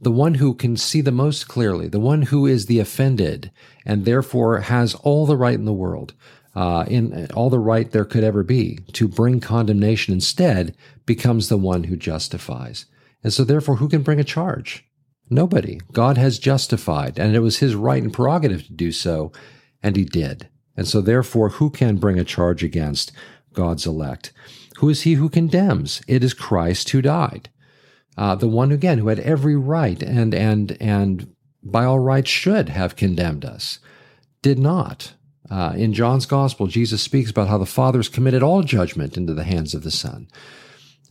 the 0.00 0.10
one 0.10 0.34
who 0.34 0.54
can 0.54 0.76
see 0.76 1.00
the 1.00 1.12
most 1.12 1.46
clearly, 1.46 1.86
the 1.86 2.00
one 2.00 2.22
who 2.22 2.46
is 2.46 2.66
the 2.66 2.78
offended, 2.78 3.50
and 3.84 4.04
therefore 4.04 4.60
has 4.60 4.94
all 4.96 5.26
the 5.26 5.36
right 5.36 5.54
in 5.54 5.66
the 5.66 5.72
world, 5.72 6.14
uh, 6.54 6.84
in 6.88 7.30
all 7.32 7.50
the 7.50 7.58
right 7.58 7.90
there 7.90 8.04
could 8.04 8.24
ever 8.24 8.42
be 8.42 8.78
to 8.92 9.06
bring 9.06 9.40
condemnation 9.40 10.14
instead, 10.14 10.74
becomes 11.04 11.48
the 11.48 11.58
one 11.58 11.84
who 11.84 11.96
justifies. 11.96 12.86
And 13.22 13.32
so, 13.32 13.44
therefore, 13.44 13.76
who 13.76 13.88
can 13.88 14.02
bring 14.02 14.18
a 14.18 14.24
charge? 14.24 14.84
Nobody. 15.28 15.80
God 15.92 16.16
has 16.16 16.38
justified, 16.38 17.18
and 17.18 17.36
it 17.36 17.40
was 17.40 17.58
his 17.58 17.74
right 17.74 18.02
and 18.02 18.12
prerogative 18.12 18.66
to 18.66 18.72
do 18.72 18.92
so, 18.92 19.32
and 19.82 19.96
he 19.96 20.04
did. 20.04 20.48
And 20.76 20.88
so, 20.88 21.02
therefore, 21.02 21.50
who 21.50 21.68
can 21.68 21.96
bring 21.96 22.18
a 22.18 22.24
charge 22.24 22.64
against 22.64 23.12
God's 23.52 23.86
elect? 23.86 24.32
Who 24.78 24.88
is 24.88 25.02
he 25.02 25.14
who 25.14 25.28
condemns? 25.28 26.00
It 26.08 26.24
is 26.24 26.32
Christ 26.32 26.88
who 26.90 27.02
died 27.02 27.50
uh, 28.20 28.34
the 28.34 28.46
one 28.46 28.70
again 28.70 28.98
who 28.98 29.08
had 29.08 29.18
every 29.20 29.56
right 29.56 30.02
and 30.02 30.34
and 30.34 30.76
and 30.78 31.34
by 31.62 31.84
all 31.84 31.98
rights 31.98 32.28
should 32.28 32.68
have 32.68 32.94
condemned 32.94 33.46
us, 33.46 33.78
did 34.42 34.58
not. 34.58 35.14
Uh, 35.50 35.72
in 35.74 35.94
John's 35.94 36.26
Gospel, 36.26 36.66
Jesus 36.66 37.02
speaks 37.02 37.30
about 37.30 37.48
how 37.48 37.58
the 37.58 37.66
Father 37.66 37.98
has 37.98 38.08
committed 38.08 38.42
all 38.42 38.62
judgment 38.62 39.16
into 39.16 39.32
the 39.34 39.44
hands 39.44 39.74
of 39.74 39.82
the 39.82 39.90
Son. 39.90 40.28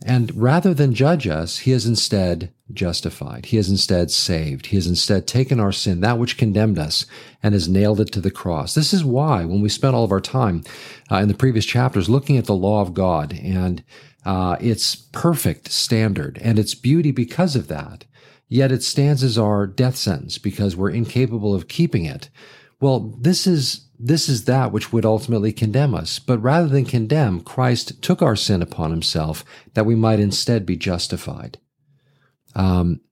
And 0.06 0.34
rather 0.34 0.72
than 0.72 0.94
judge 0.94 1.26
us, 1.26 1.58
he 1.58 1.72
has 1.72 1.84
instead 1.84 2.54
justified. 2.72 3.46
He 3.46 3.58
has 3.58 3.68
instead 3.68 4.10
saved. 4.10 4.66
He 4.66 4.76
has 4.76 4.86
instead 4.86 5.26
taken 5.26 5.60
our 5.60 5.72
sin, 5.72 6.00
that 6.00 6.18
which 6.18 6.38
condemned 6.38 6.78
us, 6.78 7.04
and 7.42 7.52
has 7.52 7.68
nailed 7.68 8.00
it 8.00 8.10
to 8.12 8.20
the 8.20 8.30
cross. 8.30 8.74
This 8.74 8.94
is 8.94 9.04
why, 9.04 9.44
when 9.44 9.60
we 9.60 9.68
spent 9.68 9.94
all 9.94 10.04
of 10.04 10.12
our 10.12 10.20
time 10.20 10.62
uh, 11.10 11.16
in 11.16 11.28
the 11.28 11.34
previous 11.34 11.66
chapters 11.66 12.08
looking 12.08 12.38
at 12.38 12.46
the 12.46 12.54
law 12.54 12.80
of 12.80 12.94
God 12.94 13.34
and 13.34 13.84
uh, 14.24 14.56
its 14.60 14.94
perfect 14.94 15.70
standard 15.70 16.38
and 16.42 16.58
its 16.58 16.74
beauty 16.74 17.10
because 17.10 17.56
of 17.56 17.68
that, 17.68 18.04
yet 18.48 18.72
it 18.72 18.82
stands 18.82 19.22
as 19.22 19.38
our 19.38 19.66
death 19.66 19.96
sentence 19.96 20.38
because 20.38 20.76
we're 20.76 20.90
incapable 20.90 21.54
of 21.54 21.68
keeping 21.68 22.04
it. 22.04 22.28
Well, 22.80 23.14
this 23.20 23.46
is 23.46 23.86
this 24.02 24.30
is 24.30 24.46
that 24.46 24.72
which 24.72 24.92
would 24.92 25.04
ultimately 25.04 25.52
condemn 25.52 25.94
us. 25.94 26.18
But 26.18 26.38
rather 26.38 26.68
than 26.68 26.86
condemn, 26.86 27.40
Christ 27.40 28.00
took 28.02 28.22
our 28.22 28.36
sin 28.36 28.62
upon 28.62 28.90
himself 28.90 29.44
that 29.74 29.84
we 29.84 29.94
might 29.94 30.18
instead 30.18 30.64
be 30.64 30.76
justified. 30.76 31.58
Um, 32.54 33.02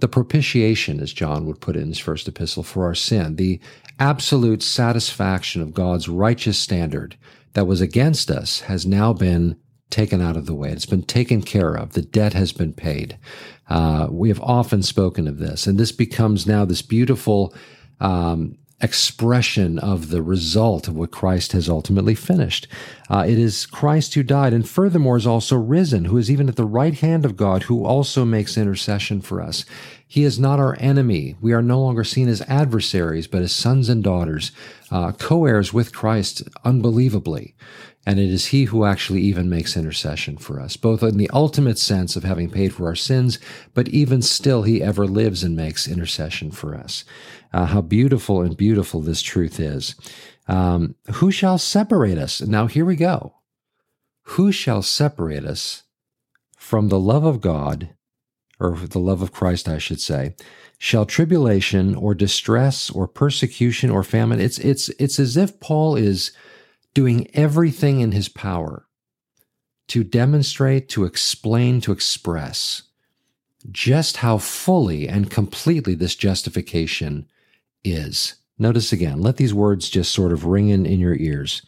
the 0.00 0.08
propitiation, 0.08 1.00
as 1.00 1.12
John 1.12 1.46
would 1.46 1.60
put 1.60 1.76
it 1.76 1.82
in 1.82 1.88
his 1.88 2.00
first 2.00 2.26
epistle, 2.26 2.64
for 2.64 2.84
our 2.84 2.96
sin, 2.96 3.36
the 3.36 3.60
absolute 4.00 4.62
satisfaction 4.62 5.62
of 5.62 5.72
God's 5.72 6.08
righteous 6.08 6.58
standard 6.58 7.16
that 7.52 7.68
was 7.68 7.80
against 7.80 8.28
us 8.30 8.62
has 8.62 8.84
now 8.84 9.12
been 9.12 9.56
taken 9.90 10.20
out 10.20 10.36
of 10.36 10.46
the 10.46 10.54
way. 10.54 10.70
It's 10.70 10.86
been 10.86 11.02
taken 11.02 11.42
care 11.42 11.74
of. 11.74 11.92
The 11.92 12.02
debt 12.02 12.32
has 12.32 12.52
been 12.52 12.72
paid. 12.72 13.18
Uh, 13.68 14.08
we 14.10 14.28
have 14.28 14.40
often 14.40 14.82
spoken 14.82 15.28
of 15.28 15.38
this, 15.38 15.66
and 15.66 15.78
this 15.78 15.92
becomes 15.92 16.46
now 16.46 16.64
this 16.64 16.82
beautiful 16.82 17.54
um, 18.00 18.58
expression 18.80 19.78
of 19.78 20.10
the 20.10 20.22
result 20.22 20.88
of 20.88 20.96
what 20.96 21.10
Christ 21.10 21.52
has 21.52 21.68
ultimately 21.68 22.14
finished. 22.14 22.66
Uh, 23.08 23.24
it 23.26 23.38
is 23.38 23.66
Christ 23.66 24.14
who 24.14 24.22
died 24.22 24.52
and 24.52 24.68
furthermore 24.68 25.16
is 25.16 25.26
also 25.26 25.56
risen, 25.56 26.06
who 26.06 26.18
is 26.18 26.30
even 26.30 26.48
at 26.48 26.56
the 26.56 26.66
right 26.66 26.94
hand 26.94 27.24
of 27.24 27.36
God, 27.36 27.64
who 27.64 27.84
also 27.84 28.24
makes 28.24 28.58
intercession 28.58 29.20
for 29.20 29.40
us. 29.40 29.64
He 30.06 30.24
is 30.24 30.38
not 30.38 30.58
our 30.58 30.76
enemy. 30.78 31.34
We 31.40 31.52
are 31.54 31.62
no 31.62 31.80
longer 31.80 32.04
seen 32.04 32.28
as 32.28 32.42
adversaries, 32.42 33.26
but 33.26 33.42
as 33.42 33.52
sons 33.52 33.88
and 33.88 34.04
daughters, 34.04 34.52
uh, 34.90 35.12
co 35.12 35.46
heirs 35.46 35.72
with 35.72 35.94
Christ 35.94 36.42
unbelievably. 36.64 37.54
And 38.06 38.18
it 38.18 38.28
is 38.28 38.46
He 38.46 38.64
who 38.64 38.84
actually 38.84 39.22
even 39.22 39.48
makes 39.48 39.76
intercession 39.76 40.36
for 40.36 40.60
us, 40.60 40.76
both 40.76 41.02
in 41.02 41.16
the 41.16 41.30
ultimate 41.32 41.78
sense 41.78 42.16
of 42.16 42.24
having 42.24 42.50
paid 42.50 42.74
for 42.74 42.86
our 42.86 42.94
sins, 42.94 43.38
but 43.72 43.88
even 43.88 44.20
still, 44.20 44.62
He 44.62 44.82
ever 44.82 45.06
lives 45.06 45.42
and 45.42 45.56
makes 45.56 45.88
intercession 45.88 46.50
for 46.50 46.74
us 46.74 47.04
uh, 47.54 47.66
how 47.66 47.80
beautiful 47.80 48.42
and 48.42 48.56
beautiful 48.56 49.00
this 49.00 49.22
truth 49.22 49.60
is. 49.60 49.94
Um, 50.48 50.96
who 51.12 51.30
shall 51.30 51.56
separate 51.56 52.18
us? 52.18 52.42
Now, 52.42 52.66
here 52.66 52.84
we 52.84 52.96
go. 52.96 53.36
Who 54.22 54.50
shall 54.50 54.82
separate 54.82 55.44
us 55.44 55.84
from 56.58 56.88
the 56.88 56.98
love 56.98 57.24
of 57.24 57.40
God, 57.40 57.90
or 58.58 58.76
the 58.76 58.98
love 58.98 59.22
of 59.22 59.32
Christ, 59.32 59.68
I 59.68 59.78
should 59.78 60.00
say? 60.00 60.34
Shall 60.78 61.06
tribulation 61.06 61.94
or 61.94 62.14
distress 62.14 62.90
or 62.90 63.06
persecution 63.06 63.88
or 63.88 64.02
famine? 64.02 64.40
It's, 64.40 64.58
it's, 64.58 64.88
it's 64.98 65.20
as 65.20 65.36
if 65.36 65.60
Paul 65.60 65.94
is 65.94 66.32
doing 66.94 67.28
everything 67.34 68.00
in 68.00 68.12
his 68.12 68.28
power 68.28 68.86
to 69.88 70.02
demonstrate, 70.04 70.88
to 70.88 71.04
explain, 71.04 71.80
to 71.82 71.92
express 71.92 72.82
just 73.70 74.18
how 74.18 74.38
fully 74.38 75.08
and 75.08 75.30
completely 75.30 75.94
this 75.94 76.14
justification 76.14 77.26
is. 77.82 78.34
Notice 78.58 78.92
again, 78.92 79.20
let 79.20 79.36
these 79.36 79.54
words 79.54 79.90
just 79.90 80.12
sort 80.12 80.32
of 80.32 80.44
ring 80.44 80.68
in, 80.68 80.86
in 80.86 81.00
your 81.00 81.16
ears. 81.16 81.62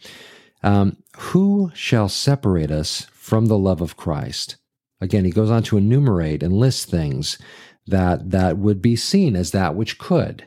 Um, 0.63 0.97
who 1.17 1.71
shall 1.73 2.09
separate 2.09 2.71
us 2.71 3.05
from 3.11 3.47
the 3.47 3.57
love 3.57 3.81
of 3.81 3.97
Christ? 3.97 4.57
Again, 5.01 5.25
he 5.25 5.31
goes 5.31 5.51
on 5.51 5.63
to 5.63 5.77
enumerate 5.77 6.41
and 6.41 6.53
list 6.53 6.89
things 6.89 7.37
that 7.85 8.31
that 8.31 8.57
would 8.57 8.81
be 8.81 8.95
seen 8.95 9.35
as 9.35 9.51
that 9.51 9.75
which 9.75 9.97
could. 9.97 10.45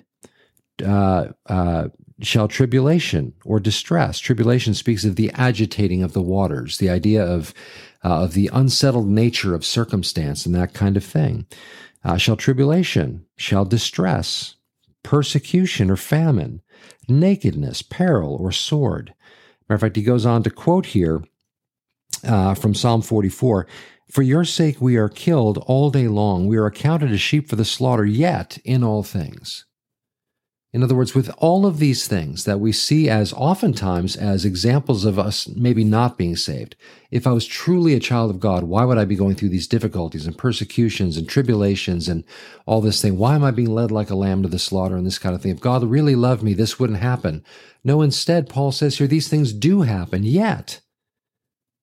Uh, 0.84 1.28
uh, 1.46 1.88
shall 2.20 2.48
tribulation 2.48 3.34
or 3.44 3.60
distress? 3.60 4.18
Tribulation 4.18 4.74
speaks 4.74 5.04
of 5.04 5.16
the 5.16 5.30
agitating 5.32 6.02
of 6.02 6.12
the 6.12 6.22
waters, 6.22 6.78
the 6.78 6.90
idea 6.90 7.24
of 7.24 7.54
uh, 8.02 8.24
of 8.24 8.32
the 8.32 8.50
unsettled 8.52 9.08
nature 9.08 9.54
of 9.54 9.64
circumstance 9.64 10.46
and 10.46 10.54
that 10.54 10.72
kind 10.72 10.96
of 10.96 11.04
thing. 11.04 11.46
Uh, 12.02 12.16
shall 12.16 12.36
tribulation? 12.36 13.26
Shall 13.36 13.66
distress? 13.66 14.56
persecution 15.02 15.90
or 15.90 15.96
famine, 15.96 16.62
nakedness, 17.08 17.82
peril, 17.82 18.36
or 18.36 18.52
sword. 18.52 19.14
Matter 19.68 19.76
of 19.76 19.80
fact, 19.80 19.96
he 19.96 20.02
goes 20.02 20.26
on 20.26 20.42
to 20.42 20.50
quote 20.50 20.86
here 20.86 21.22
uh, 22.24 22.54
from 22.54 22.74
Psalm 22.74 23.02
44 23.02 23.66
For 24.10 24.22
your 24.22 24.44
sake 24.44 24.80
we 24.80 24.96
are 24.96 25.08
killed 25.08 25.58
all 25.66 25.90
day 25.90 26.08
long. 26.08 26.46
We 26.46 26.56
are 26.56 26.66
accounted 26.66 27.10
as 27.12 27.20
sheep 27.20 27.48
for 27.48 27.56
the 27.56 27.64
slaughter, 27.64 28.04
yet 28.04 28.58
in 28.64 28.84
all 28.84 29.02
things. 29.02 29.64
In 30.72 30.84
other 30.84 30.94
words, 30.94 31.16
with 31.16 31.30
all 31.38 31.66
of 31.66 31.78
these 31.78 32.06
things 32.06 32.44
that 32.44 32.60
we 32.60 32.70
see 32.70 33.08
as 33.08 33.32
oftentimes 33.32 34.14
as 34.14 34.44
examples 34.44 35.04
of 35.04 35.18
us 35.18 35.48
maybe 35.48 35.82
not 35.82 36.16
being 36.16 36.36
saved, 36.36 36.76
if 37.10 37.26
I 37.26 37.32
was 37.32 37.44
truly 37.44 37.94
a 37.94 38.00
child 38.00 38.30
of 38.30 38.38
God, 38.38 38.62
why 38.62 38.84
would 38.84 38.96
I 38.96 39.04
be 39.04 39.16
going 39.16 39.34
through 39.34 39.48
these 39.48 39.66
difficulties 39.66 40.26
and 40.26 40.38
persecutions 40.38 41.16
and 41.16 41.28
tribulations 41.28 42.08
and 42.08 42.22
all 42.66 42.80
this 42.80 43.02
thing? 43.02 43.18
Why 43.18 43.34
am 43.34 43.42
I 43.42 43.50
being 43.50 43.74
led 43.74 43.90
like 43.90 44.10
a 44.10 44.14
lamb 44.14 44.42
to 44.44 44.48
the 44.48 44.60
slaughter 44.60 44.96
and 44.96 45.04
this 45.04 45.18
kind 45.18 45.34
of 45.34 45.42
thing? 45.42 45.50
If 45.50 45.60
God 45.60 45.82
really 45.82 46.14
loved 46.14 46.44
me, 46.44 46.54
this 46.54 46.78
wouldn't 46.78 47.00
happen. 47.00 47.44
No, 47.82 48.00
instead, 48.00 48.48
Paul 48.48 48.70
says 48.70 48.98
here, 48.98 49.08
these 49.08 49.28
things 49.28 49.52
do 49.52 49.82
happen, 49.82 50.22
yet 50.22 50.80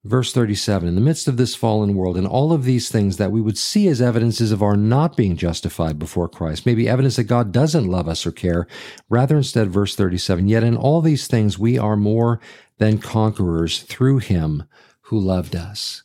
Verse 0.04 0.32
37 0.32 0.88
In 0.88 0.96
the 0.96 1.01
midst 1.01 1.27
of 1.27 1.38
this 1.38 1.56
fallen 1.56 1.96
world, 1.96 2.18
and 2.18 2.27
all 2.27 2.54
of 2.54 2.63
these 2.63 2.89
things 2.89 3.18
that 3.18 3.32
we 3.32 3.42
would 3.42 3.58
see 3.58 3.88
as 3.88 4.01
evidences 4.01 4.51
of 4.51 4.62
our 4.62 4.77
not 4.77 5.18
being 5.18 5.36
justified 5.36 6.00
before 6.00 6.30
Christ, 6.30 6.66
maybe 6.66 6.88
evidence 6.88 7.16
that 7.16 7.25
God 7.25 7.51
doesn't 7.51 7.88
love 7.88 8.08
us 8.08 8.25
or 8.25 8.32
care, 8.32 8.68
rather 9.10 9.38
instead, 9.38 9.70
verse 9.70 9.96
37 9.96 10.48
Yet 10.48 10.63
in 10.63 10.77
all 10.77 11.01
these 11.01 11.27
things 11.27 11.60
we 11.60 11.77
are 11.77 11.98
more 11.98 12.39
than 12.77 13.00
conquerors 13.00 13.82
through 13.82 14.20
him 14.20 14.63
who 15.01 15.20
loved 15.20 15.56
us. 15.56 16.04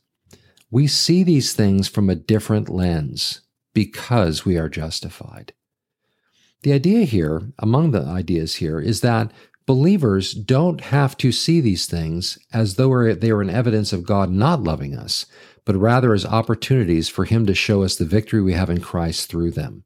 We 0.70 0.86
see 0.86 1.22
these 1.22 1.52
things 1.52 1.86
from 1.86 2.08
a 2.08 2.14
different 2.14 2.68
lens 2.68 3.42
because 3.74 4.44
we 4.44 4.56
are 4.56 4.68
justified. 4.68 5.52
The 6.62 6.72
idea 6.72 7.04
here, 7.04 7.52
among 7.58 7.90
the 7.90 8.04
ideas 8.04 8.56
here, 8.56 8.80
is 8.80 9.00
that 9.00 9.32
Believers 9.66 10.32
don't 10.34 10.80
have 10.80 11.16
to 11.18 11.30
see 11.30 11.60
these 11.60 11.86
things 11.86 12.38
as 12.52 12.74
though 12.74 13.14
they 13.14 13.32
were 13.32 13.42
an 13.42 13.50
evidence 13.50 13.92
of 13.92 14.06
God 14.06 14.30
not 14.30 14.62
loving 14.62 14.96
us, 14.96 15.26
but 15.64 15.76
rather 15.76 16.12
as 16.12 16.26
opportunities 16.26 17.08
for 17.08 17.24
Him 17.24 17.46
to 17.46 17.54
show 17.54 17.82
us 17.82 17.96
the 17.96 18.04
victory 18.04 18.42
we 18.42 18.54
have 18.54 18.70
in 18.70 18.80
Christ 18.80 19.30
through 19.30 19.52
them. 19.52 19.84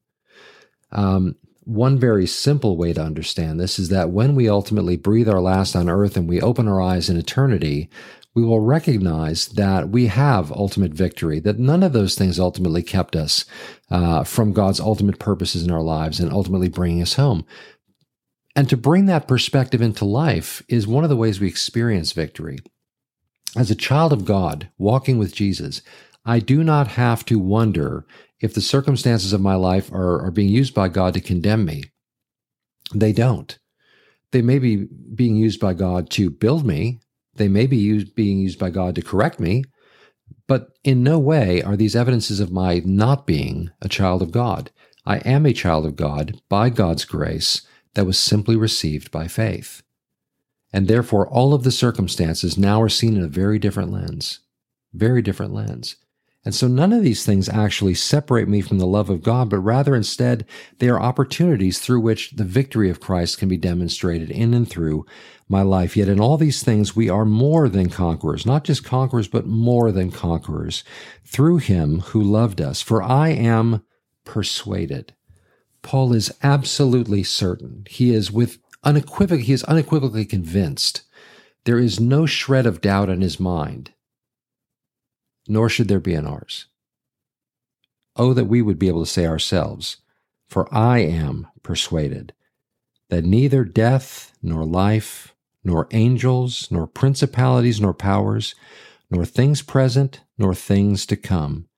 Um, 0.92 1.36
one 1.64 1.98
very 1.98 2.26
simple 2.26 2.76
way 2.76 2.92
to 2.92 3.02
understand 3.02 3.58
this 3.58 3.78
is 3.78 3.88
that 3.88 4.10
when 4.10 4.34
we 4.34 4.48
ultimately 4.48 4.96
breathe 4.96 5.28
our 5.28 5.40
last 5.40 5.74
on 5.74 5.90
earth 5.90 6.16
and 6.16 6.28
we 6.28 6.40
open 6.40 6.68
our 6.68 6.80
eyes 6.80 7.10
in 7.10 7.16
eternity, 7.16 7.90
we 8.34 8.44
will 8.44 8.60
recognize 8.60 9.48
that 9.48 9.88
we 9.88 10.06
have 10.06 10.52
ultimate 10.52 10.92
victory, 10.92 11.40
that 11.40 11.58
none 11.58 11.82
of 11.82 11.92
those 11.92 12.14
things 12.14 12.38
ultimately 12.38 12.82
kept 12.82 13.16
us 13.16 13.46
uh, 13.90 14.22
from 14.24 14.52
God's 14.52 14.78
ultimate 14.78 15.18
purposes 15.18 15.64
in 15.64 15.70
our 15.70 15.82
lives 15.82 16.20
and 16.20 16.32
ultimately 16.32 16.68
bringing 16.68 17.02
us 17.02 17.14
home. 17.14 17.44
And 18.56 18.70
to 18.70 18.76
bring 18.76 19.04
that 19.06 19.28
perspective 19.28 19.82
into 19.82 20.06
life 20.06 20.62
is 20.66 20.86
one 20.86 21.04
of 21.04 21.10
the 21.10 21.16
ways 21.16 21.38
we 21.38 21.46
experience 21.46 22.12
victory. 22.12 22.58
As 23.54 23.70
a 23.70 23.74
child 23.74 24.14
of 24.14 24.24
God, 24.24 24.70
walking 24.78 25.18
with 25.18 25.34
Jesus, 25.34 25.82
I 26.24 26.38
do 26.40 26.64
not 26.64 26.88
have 26.88 27.22
to 27.26 27.38
wonder 27.38 28.06
if 28.40 28.54
the 28.54 28.62
circumstances 28.62 29.34
of 29.34 29.42
my 29.42 29.54
life 29.54 29.92
are, 29.92 30.24
are 30.24 30.30
being 30.30 30.48
used 30.48 30.74
by 30.74 30.88
God 30.88 31.12
to 31.14 31.20
condemn 31.20 31.66
me. 31.66 31.84
They 32.94 33.12
don't. 33.12 33.58
They 34.32 34.40
may 34.40 34.58
be 34.58 34.88
being 35.14 35.36
used 35.36 35.60
by 35.60 35.74
God 35.74 36.08
to 36.10 36.30
build 36.30 36.66
me. 36.66 37.00
They 37.34 37.48
may 37.48 37.66
be 37.66 37.76
used, 37.76 38.14
being 38.14 38.38
used 38.38 38.58
by 38.58 38.70
God 38.70 38.94
to 38.94 39.02
correct 39.02 39.38
me. 39.38 39.64
But 40.48 40.70
in 40.82 41.02
no 41.02 41.18
way 41.18 41.62
are 41.62 41.76
these 41.76 41.94
evidences 41.94 42.40
of 42.40 42.50
my 42.50 42.80
not 42.84 43.26
being 43.26 43.70
a 43.82 43.88
child 43.88 44.22
of 44.22 44.32
God. 44.32 44.70
I 45.04 45.18
am 45.18 45.44
a 45.44 45.52
child 45.52 45.84
of 45.84 45.94
God 45.94 46.40
by 46.48 46.70
God's 46.70 47.04
grace 47.04 47.62
that 47.96 48.06
was 48.06 48.18
simply 48.18 48.56
received 48.56 49.10
by 49.10 49.26
faith. 49.26 49.82
And 50.72 50.86
therefore, 50.86 51.26
all 51.26 51.54
of 51.54 51.64
the 51.64 51.72
circumstances 51.72 52.58
now 52.58 52.82
are 52.82 52.90
seen 52.90 53.16
in 53.16 53.24
a 53.24 53.28
very 53.28 53.58
different 53.58 53.90
lens. 53.90 54.40
Very 54.92 55.22
different 55.22 55.54
lens. 55.54 55.96
And 56.44 56.54
so 56.54 56.68
none 56.68 56.92
of 56.92 57.02
these 57.02 57.24
things 57.24 57.48
actually 57.48 57.94
separate 57.94 58.48
me 58.48 58.60
from 58.60 58.78
the 58.78 58.86
love 58.86 59.10
of 59.10 59.22
God, 59.22 59.50
but 59.50 59.58
rather 59.58 59.96
instead 59.96 60.44
they 60.78 60.88
are 60.88 61.00
opportunities 61.00 61.80
through 61.80 62.00
which 62.00 62.32
the 62.32 62.44
victory 62.44 62.90
of 62.90 63.00
Christ 63.00 63.38
can 63.38 63.48
be 63.48 63.56
demonstrated 63.56 64.30
in 64.30 64.54
and 64.54 64.68
through 64.68 65.06
my 65.48 65.62
life. 65.62 65.96
Yet 65.96 66.08
in 66.08 66.20
all 66.20 66.36
these 66.36 66.62
things 66.62 66.94
we 66.94 67.08
are 67.08 67.24
more 67.24 67.68
than 67.68 67.88
conquerors, 67.88 68.46
not 68.46 68.62
just 68.62 68.84
conquerors, 68.84 69.26
but 69.26 69.46
more 69.46 69.90
than 69.90 70.12
conquerors 70.12 70.84
through 71.24 71.58
him 71.58 72.00
who 72.00 72.22
loved 72.22 72.60
us. 72.60 72.80
For 72.80 73.02
I 73.02 73.30
am 73.30 73.82
persuaded 74.24 75.14
Paul 75.86 76.12
is 76.14 76.34
absolutely 76.42 77.22
certain. 77.22 77.86
He 77.88 78.12
is 78.12 78.32
with 78.32 78.58
unequivocal, 78.82 79.44
he 79.44 79.52
is 79.52 79.62
unequivocally 79.62 80.24
convinced. 80.24 81.02
There 81.64 81.78
is 81.78 82.00
no 82.00 82.26
shred 82.26 82.66
of 82.66 82.80
doubt 82.80 83.08
in 83.08 83.20
his 83.20 83.38
mind, 83.38 83.92
nor 85.46 85.68
should 85.68 85.86
there 85.86 86.00
be 86.00 86.14
in 86.14 86.26
ours. 86.26 86.66
Oh, 88.16 88.34
that 88.34 88.46
we 88.46 88.62
would 88.62 88.80
be 88.80 88.88
able 88.88 89.04
to 89.04 89.10
say 89.10 89.26
ourselves, 89.26 89.98
for 90.48 90.66
I 90.74 90.98
am 90.98 91.46
persuaded 91.62 92.32
that 93.08 93.24
neither 93.24 93.64
death, 93.64 94.32
nor 94.42 94.64
life, 94.64 95.36
nor 95.62 95.86
angels, 95.92 96.66
nor 96.68 96.88
principalities, 96.88 97.80
nor 97.80 97.94
powers, 97.94 98.56
nor 99.08 99.24
things 99.24 99.62
present, 99.62 100.22
nor 100.36 100.52
things 100.52 101.06
to 101.06 101.14
come, 101.14 101.68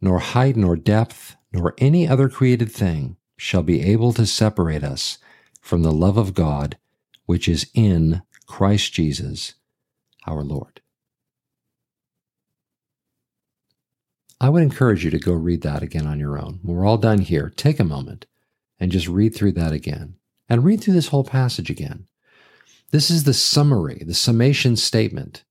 nor 0.00 0.20
height, 0.20 0.54
nor 0.54 0.76
depth, 0.76 1.34
nor 1.52 1.74
any 1.78 2.06
other 2.06 2.28
created 2.28 2.70
thing 2.70 3.16
shall 3.36 3.62
be 3.62 3.82
able 3.82 4.12
to 4.14 4.26
separate 4.26 4.84
us 4.84 5.18
from 5.60 5.82
the 5.82 5.92
love 5.92 6.16
of 6.16 6.34
God 6.34 6.76
which 7.26 7.48
is 7.48 7.70
in 7.74 8.22
Christ 8.46 8.92
Jesus 8.92 9.54
our 10.26 10.42
Lord. 10.42 10.80
I 14.40 14.48
would 14.48 14.62
encourage 14.62 15.04
you 15.04 15.10
to 15.10 15.18
go 15.18 15.32
read 15.32 15.62
that 15.62 15.82
again 15.82 16.06
on 16.06 16.20
your 16.20 16.38
own. 16.38 16.60
We're 16.62 16.86
all 16.86 16.98
done 16.98 17.20
here, 17.20 17.50
take 17.56 17.80
a 17.80 17.84
moment 17.84 18.26
and 18.78 18.92
just 18.92 19.08
read 19.08 19.34
through 19.34 19.52
that 19.52 19.72
again 19.72 20.16
and 20.48 20.64
read 20.64 20.80
through 20.82 20.94
this 20.94 21.08
whole 21.08 21.24
passage 21.24 21.70
again. 21.70 22.06
This 22.90 23.10
is 23.10 23.24
the 23.24 23.34
summary, 23.34 24.02
the 24.06 24.14
summation 24.14 24.76
statement 24.76 25.44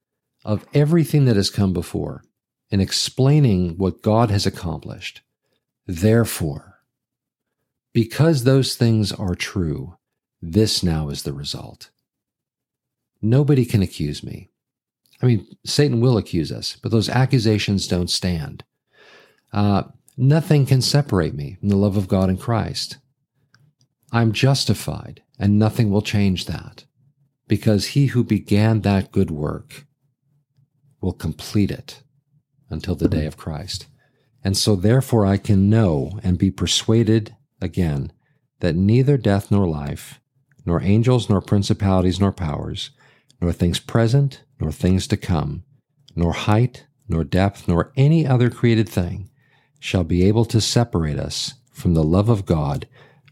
of 0.46 0.65
everything 0.74 1.25
that 1.25 1.36
has 1.36 1.50
come 1.50 1.74
before 1.74 2.24
in 2.70 2.80
explaining 2.80 3.77
what 3.77 4.01
God 4.01 4.30
has 4.30 4.46
accomplished. 4.46 5.22
Therefore, 5.88 6.75
because 7.96 8.44
those 8.44 8.75
things 8.75 9.12
are 9.14 9.36
true, 9.36 9.96
This 10.42 10.84
now 10.84 11.10
is 11.10 11.24
the 11.24 11.34
result. 11.34 11.90
Nobody 13.22 13.66
can 13.66 13.82
accuse 13.82 14.24
me. 14.24 14.52
I 15.22 15.25
mean, 15.25 15.48
Satan 15.66 16.02
will 16.02 16.18
accuse 16.18 16.52
us, 16.52 16.78
but 16.82 16.92
those 16.92 17.10
accusations 17.10 17.88
don't 17.88 18.10
stand. 18.10 18.64
Uh, 19.52 19.84
nothing 20.18 20.66
can 20.66 20.82
separate 20.82 21.34
me 21.34 21.58
from 21.60 21.70
the 21.70 21.78
love 21.78 21.98
of 21.98 22.08
God 22.08 22.30
in 22.30 22.38
Christ. 22.38 22.98
I'm 24.12 24.34
justified, 24.34 25.24
and 25.40 25.58
nothing 25.58 25.90
will 25.90 26.04
change 26.04 26.46
that, 26.46 26.86
because 27.48 27.88
he 27.88 28.08
who 28.08 28.24
began 28.24 28.82
that 28.82 29.12
good 29.12 29.32
work 29.32 29.86
will 31.02 31.14
complete 31.14 31.72
it 31.72 32.04
until 32.70 32.96
the 32.96 33.10
day 33.10 33.25
of 33.25 33.38
Christ. 33.38 33.88
And 34.44 34.56
so, 34.56 34.75
therefore, 34.75 35.25
I 35.25 35.38
can 35.38 35.70
know 35.70 36.20
and 36.22 36.38
be 36.38 36.52
persuaded 36.52 37.36
again 37.62 38.12
that 38.59 38.75
neither 38.75 39.17
death 39.17 39.51
nor 39.51 39.67
life, 39.67 40.19
nor 40.65 40.81
angels, 40.81 41.29
nor 41.29 41.41
principalities, 41.41 42.19
nor 42.19 42.31
powers, 42.31 42.91
nor 43.41 43.51
things 43.51 43.79
present, 43.79 44.43
nor 44.59 44.71
things 44.71 45.07
to 45.07 45.17
come, 45.17 45.63
nor 46.15 46.33
height, 46.33 46.85
nor 47.07 47.24
depth, 47.24 47.67
nor 47.67 47.91
any 47.95 48.25
other 48.25 48.50
created 48.50 48.89
thing 48.89 49.29
shall 49.79 50.03
be 50.03 50.24
able 50.27 50.45
to 50.45 50.59
separate 50.59 51.19
us 51.19 51.55
from 51.71 51.93
the 51.93 52.03
love 52.03 52.29
of 52.29 52.45
God 52.45 52.88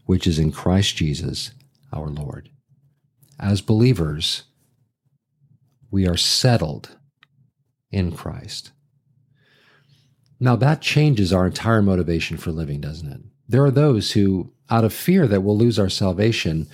which 0.06 0.26
is 0.26 0.38
in 0.38 0.52
Christ 0.52 0.96
Jesus 0.96 1.52
our 1.92 2.08
Lord. 2.08 2.50
As 3.40 3.60
believers, 3.60 4.44
we 5.90 6.06
are 6.06 6.16
settled 6.16 6.96
in 7.90 8.12
Christ. 8.12 8.72
Now, 10.38 10.56
that 10.56 10.82
changes 10.82 11.32
our 11.32 11.46
entire 11.46 11.80
motivation 11.80 12.36
for 12.36 12.50
living, 12.50 12.80
doesn't 12.80 13.10
it? 13.10 13.20
There 13.48 13.64
are 13.64 13.70
those 13.70 14.12
who, 14.12 14.52
out 14.70 14.84
of 14.84 14.92
fear 14.92 15.26
that 15.26 15.42
we'll 15.42 15.58
lose 15.58 15.78
our 15.78 15.90
salvation, 15.90 16.66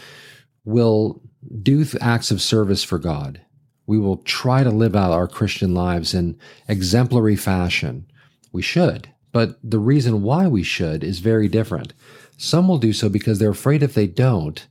will 0.64 1.22
do 1.62 1.84
acts 2.00 2.30
of 2.30 2.40
service 2.40 2.84
for 2.84 2.98
God. 2.98 3.40
We 3.86 3.98
will 3.98 4.18
try 4.18 4.62
to 4.62 4.70
live 4.70 4.94
out 4.94 5.12
our 5.12 5.26
Christian 5.26 5.74
lives 5.74 6.14
in 6.14 6.38
exemplary 6.68 7.36
fashion. 7.36 8.06
We 8.52 8.62
should, 8.62 9.08
but 9.32 9.58
the 9.62 9.78
reason 9.78 10.22
why 10.22 10.46
we 10.46 10.62
should 10.62 11.02
is 11.02 11.18
very 11.18 11.48
different. 11.48 11.92
Some 12.36 12.68
will 12.68 12.78
do 12.78 12.92
so 12.92 13.08
because 13.08 13.38
they're 13.38 13.50
afraid 13.50 13.82
if 13.82 13.94
they 13.94 14.06
don't, 14.06 14.66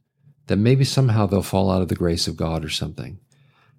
that 0.47 0.57
maybe 0.57 0.83
somehow 0.83 1.25
they'll 1.25 1.43
fall 1.43 1.69
out 1.69 1.81
of 1.81 1.87
the 1.87 1.95
grace 1.95 2.27
of 2.27 2.37
God 2.37 2.65
or 2.65 2.69
something. 2.69 3.19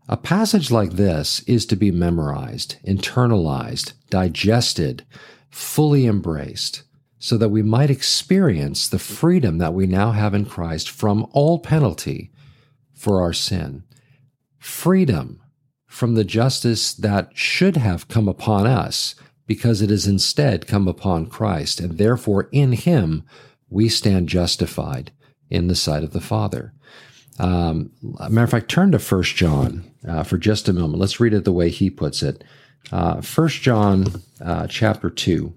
A 0.08 0.16
passage 0.16 0.70
like 0.70 0.92
this 0.92 1.40
is 1.44 1.66
to 1.66 1.76
be 1.76 1.90
memorized, 1.90 2.76
internalized, 2.84 3.92
digested, 4.10 5.04
fully 5.50 6.06
embraced, 6.06 6.82
so 7.20 7.36
that 7.36 7.50
we 7.50 7.62
might 7.62 7.90
experience 7.90 8.88
the 8.88 8.98
freedom 8.98 9.58
that 9.58 9.74
we 9.74 9.86
now 9.86 10.10
have 10.10 10.34
in 10.34 10.46
Christ 10.46 10.88
from 10.88 11.26
all 11.32 11.58
penalty 11.58 12.32
for 12.94 13.20
our 13.20 13.34
sin. 13.34 13.84
Freedom 14.58 15.40
from 15.86 16.14
the 16.14 16.24
justice 16.24 16.94
that 16.94 17.30
should 17.36 17.76
have 17.76 18.08
come 18.08 18.26
upon 18.26 18.66
us 18.66 19.14
because 19.46 19.82
it 19.82 19.90
has 19.90 20.06
instead 20.06 20.66
come 20.66 20.88
upon 20.88 21.26
Christ, 21.26 21.78
and 21.78 21.98
therefore 21.98 22.48
in 22.52 22.72
him 22.72 23.24
we 23.68 23.88
stand 23.90 24.28
justified 24.28 25.12
in 25.50 25.66
the 25.66 25.74
sight 25.74 26.02
of 26.02 26.12
the 26.12 26.20
Father. 26.20 26.72
Um, 27.38 27.90
matter 28.02 28.44
of 28.44 28.50
fact, 28.50 28.70
turn 28.70 28.92
to 28.92 28.98
First 28.98 29.36
John 29.36 29.90
uh, 30.08 30.22
for 30.22 30.38
just 30.38 30.68
a 30.68 30.72
moment. 30.72 31.00
Let's 31.00 31.20
read 31.20 31.34
it 31.34 31.44
the 31.44 31.52
way 31.52 31.68
he 31.68 31.90
puts 31.90 32.22
it. 32.22 32.44
Uh, 32.90 33.20
First 33.20 33.58
uh, 33.58 33.62
John 33.62 34.06
uh, 34.40 34.66
chapter 34.68 35.10
2. 35.10 35.52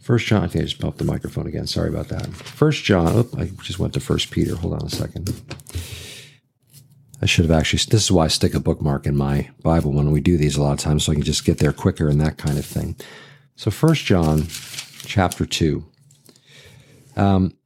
First 0.00 0.26
John, 0.26 0.44
I 0.44 0.46
think 0.46 0.62
I 0.62 0.66
just 0.66 0.80
bumped 0.80 0.98
the 0.98 1.04
microphone 1.04 1.46
again. 1.46 1.66
Sorry 1.66 1.88
about 1.88 2.08
that. 2.08 2.28
First 2.28 2.84
John, 2.84 3.08
oh, 3.08 3.28
I 3.38 3.46
just 3.62 3.78
went 3.78 3.92
to 3.94 4.00
First 4.00 4.30
Peter. 4.30 4.54
Hold 4.54 4.74
on 4.74 4.86
a 4.86 4.90
second. 4.90 5.34
I 7.20 7.26
should 7.26 7.44
have 7.44 7.58
actually, 7.58 7.78
this 7.90 8.04
is 8.04 8.12
why 8.12 8.26
I 8.26 8.28
stick 8.28 8.54
a 8.54 8.60
bookmark 8.60 9.06
in 9.06 9.16
my 9.16 9.50
Bible 9.62 9.92
when 9.92 10.12
we 10.12 10.20
do 10.20 10.36
these 10.36 10.56
a 10.56 10.62
lot 10.62 10.74
of 10.74 10.78
times 10.78 11.04
so 11.04 11.12
I 11.12 11.16
can 11.16 11.24
just 11.24 11.44
get 11.44 11.58
there 11.58 11.72
quicker 11.72 12.08
and 12.08 12.20
that 12.20 12.36
kind 12.36 12.58
of 12.58 12.64
thing. 12.64 12.94
So, 13.56 13.70
First 13.70 14.04
John 14.04 14.46
chapter 15.06 15.46
2. 15.46 15.84
Um, 17.16 17.56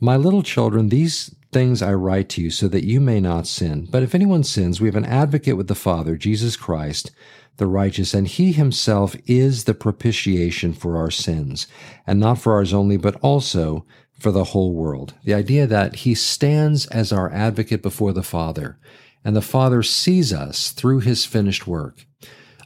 my 0.00 0.16
little 0.16 0.42
children, 0.42 0.90
these 0.90 1.34
things 1.52 1.82
I 1.82 1.92
write 1.92 2.28
to 2.30 2.42
you 2.42 2.50
so 2.50 2.68
that 2.68 2.84
you 2.84 3.00
may 3.00 3.20
not 3.20 3.46
sin. 3.46 3.88
But 3.90 4.02
if 4.02 4.14
anyone 4.14 4.44
sins, 4.44 4.80
we 4.80 4.88
have 4.88 4.96
an 4.96 5.04
advocate 5.04 5.56
with 5.56 5.68
the 5.68 5.74
Father, 5.74 6.16
Jesus 6.16 6.56
Christ, 6.56 7.10
the 7.56 7.66
righteous, 7.66 8.14
and 8.14 8.26
he 8.26 8.52
himself 8.52 9.14
is 9.26 9.64
the 9.64 9.74
propitiation 9.74 10.72
for 10.72 10.96
our 10.96 11.10
sins, 11.10 11.66
and 12.06 12.18
not 12.18 12.38
for 12.38 12.54
ours 12.54 12.72
only, 12.72 12.96
but 12.96 13.16
also 13.16 13.84
for 14.18 14.30
the 14.30 14.44
whole 14.44 14.74
world. 14.74 15.14
The 15.24 15.34
idea 15.34 15.66
that 15.66 15.96
he 15.96 16.14
stands 16.14 16.86
as 16.86 17.12
our 17.12 17.32
advocate 17.32 17.82
before 17.82 18.12
the 18.12 18.22
Father, 18.22 18.78
and 19.24 19.36
the 19.36 19.42
Father 19.42 19.82
sees 19.82 20.32
us 20.32 20.70
through 20.70 21.00
his 21.00 21.24
finished 21.24 21.66
work. 21.66 22.06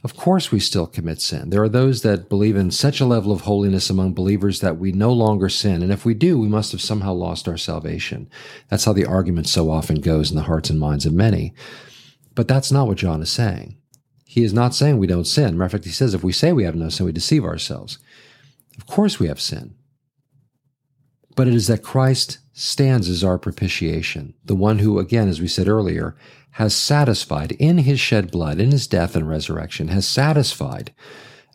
Of 0.05 0.15
course, 0.15 0.51
we 0.51 0.59
still 0.59 0.85
commit 0.85 1.19
sin. 1.19 1.49
There 1.49 1.63
are 1.63 1.69
those 1.69 2.03
that 2.03 2.29
believe 2.29 2.55
in 2.55 2.69
such 2.69 3.01
a 3.01 3.07
level 3.07 3.31
of 3.31 3.41
holiness 3.41 3.89
among 3.89 4.13
believers 4.13 4.59
that 4.59 4.77
we 4.77 4.91
no 4.91 5.11
longer 5.11 5.49
sin. 5.49 5.81
And 5.81 5.91
if 5.91 6.05
we 6.05 6.13
do, 6.13 6.37
we 6.37 6.47
must 6.47 6.71
have 6.73 6.81
somehow 6.81 7.13
lost 7.13 7.47
our 7.47 7.57
salvation. 7.57 8.29
That's 8.69 8.85
how 8.85 8.93
the 8.93 9.07
argument 9.07 9.47
so 9.47 9.71
often 9.71 10.01
goes 10.01 10.29
in 10.29 10.35
the 10.37 10.43
hearts 10.43 10.69
and 10.69 10.79
minds 10.79 11.07
of 11.07 11.13
many. 11.13 11.55
But 12.35 12.47
that's 12.47 12.71
not 12.71 12.85
what 12.85 12.97
John 12.97 13.23
is 13.23 13.31
saying. 13.31 13.77
He 14.35 14.43
is 14.43 14.53
not 14.53 14.75
saying 14.75 14.97
we 14.97 15.07
don't 15.07 15.25
sin. 15.25 15.57
Matter 15.57 15.65
of 15.65 15.71
fact, 15.71 15.85
he 15.85 15.91
says 15.91 16.13
if 16.13 16.23
we 16.23 16.31
say 16.31 16.53
we 16.53 16.65
have 16.65 16.75
no 16.75 16.89
sin, 16.89 17.05
we 17.05 17.11
deceive 17.11 17.43
ourselves. 17.43 17.97
Of 18.77 18.85
course, 18.85 19.19
we 19.19 19.27
have 19.27 19.41
sin 19.41 19.75
but 21.35 21.47
it 21.47 21.53
is 21.53 21.67
that 21.67 21.83
Christ 21.83 22.39
stands 22.53 23.09
as 23.09 23.23
our 23.23 23.37
propitiation, 23.37 24.33
the 24.43 24.55
one 24.55 24.79
who, 24.79 24.97
again, 24.97 25.27
as 25.27 25.41
we 25.41 25.47
said 25.47 25.67
earlier, 25.67 26.15
has 26.51 26.73
satisfied 26.73 27.51
in 27.53 27.79
his 27.79 27.99
shed 27.99 28.31
blood, 28.31 28.59
in 28.59 28.71
his 28.71 28.87
death 28.87 29.15
and 29.15 29.27
resurrection, 29.27 29.89
has 29.89 30.07
satisfied 30.07 30.93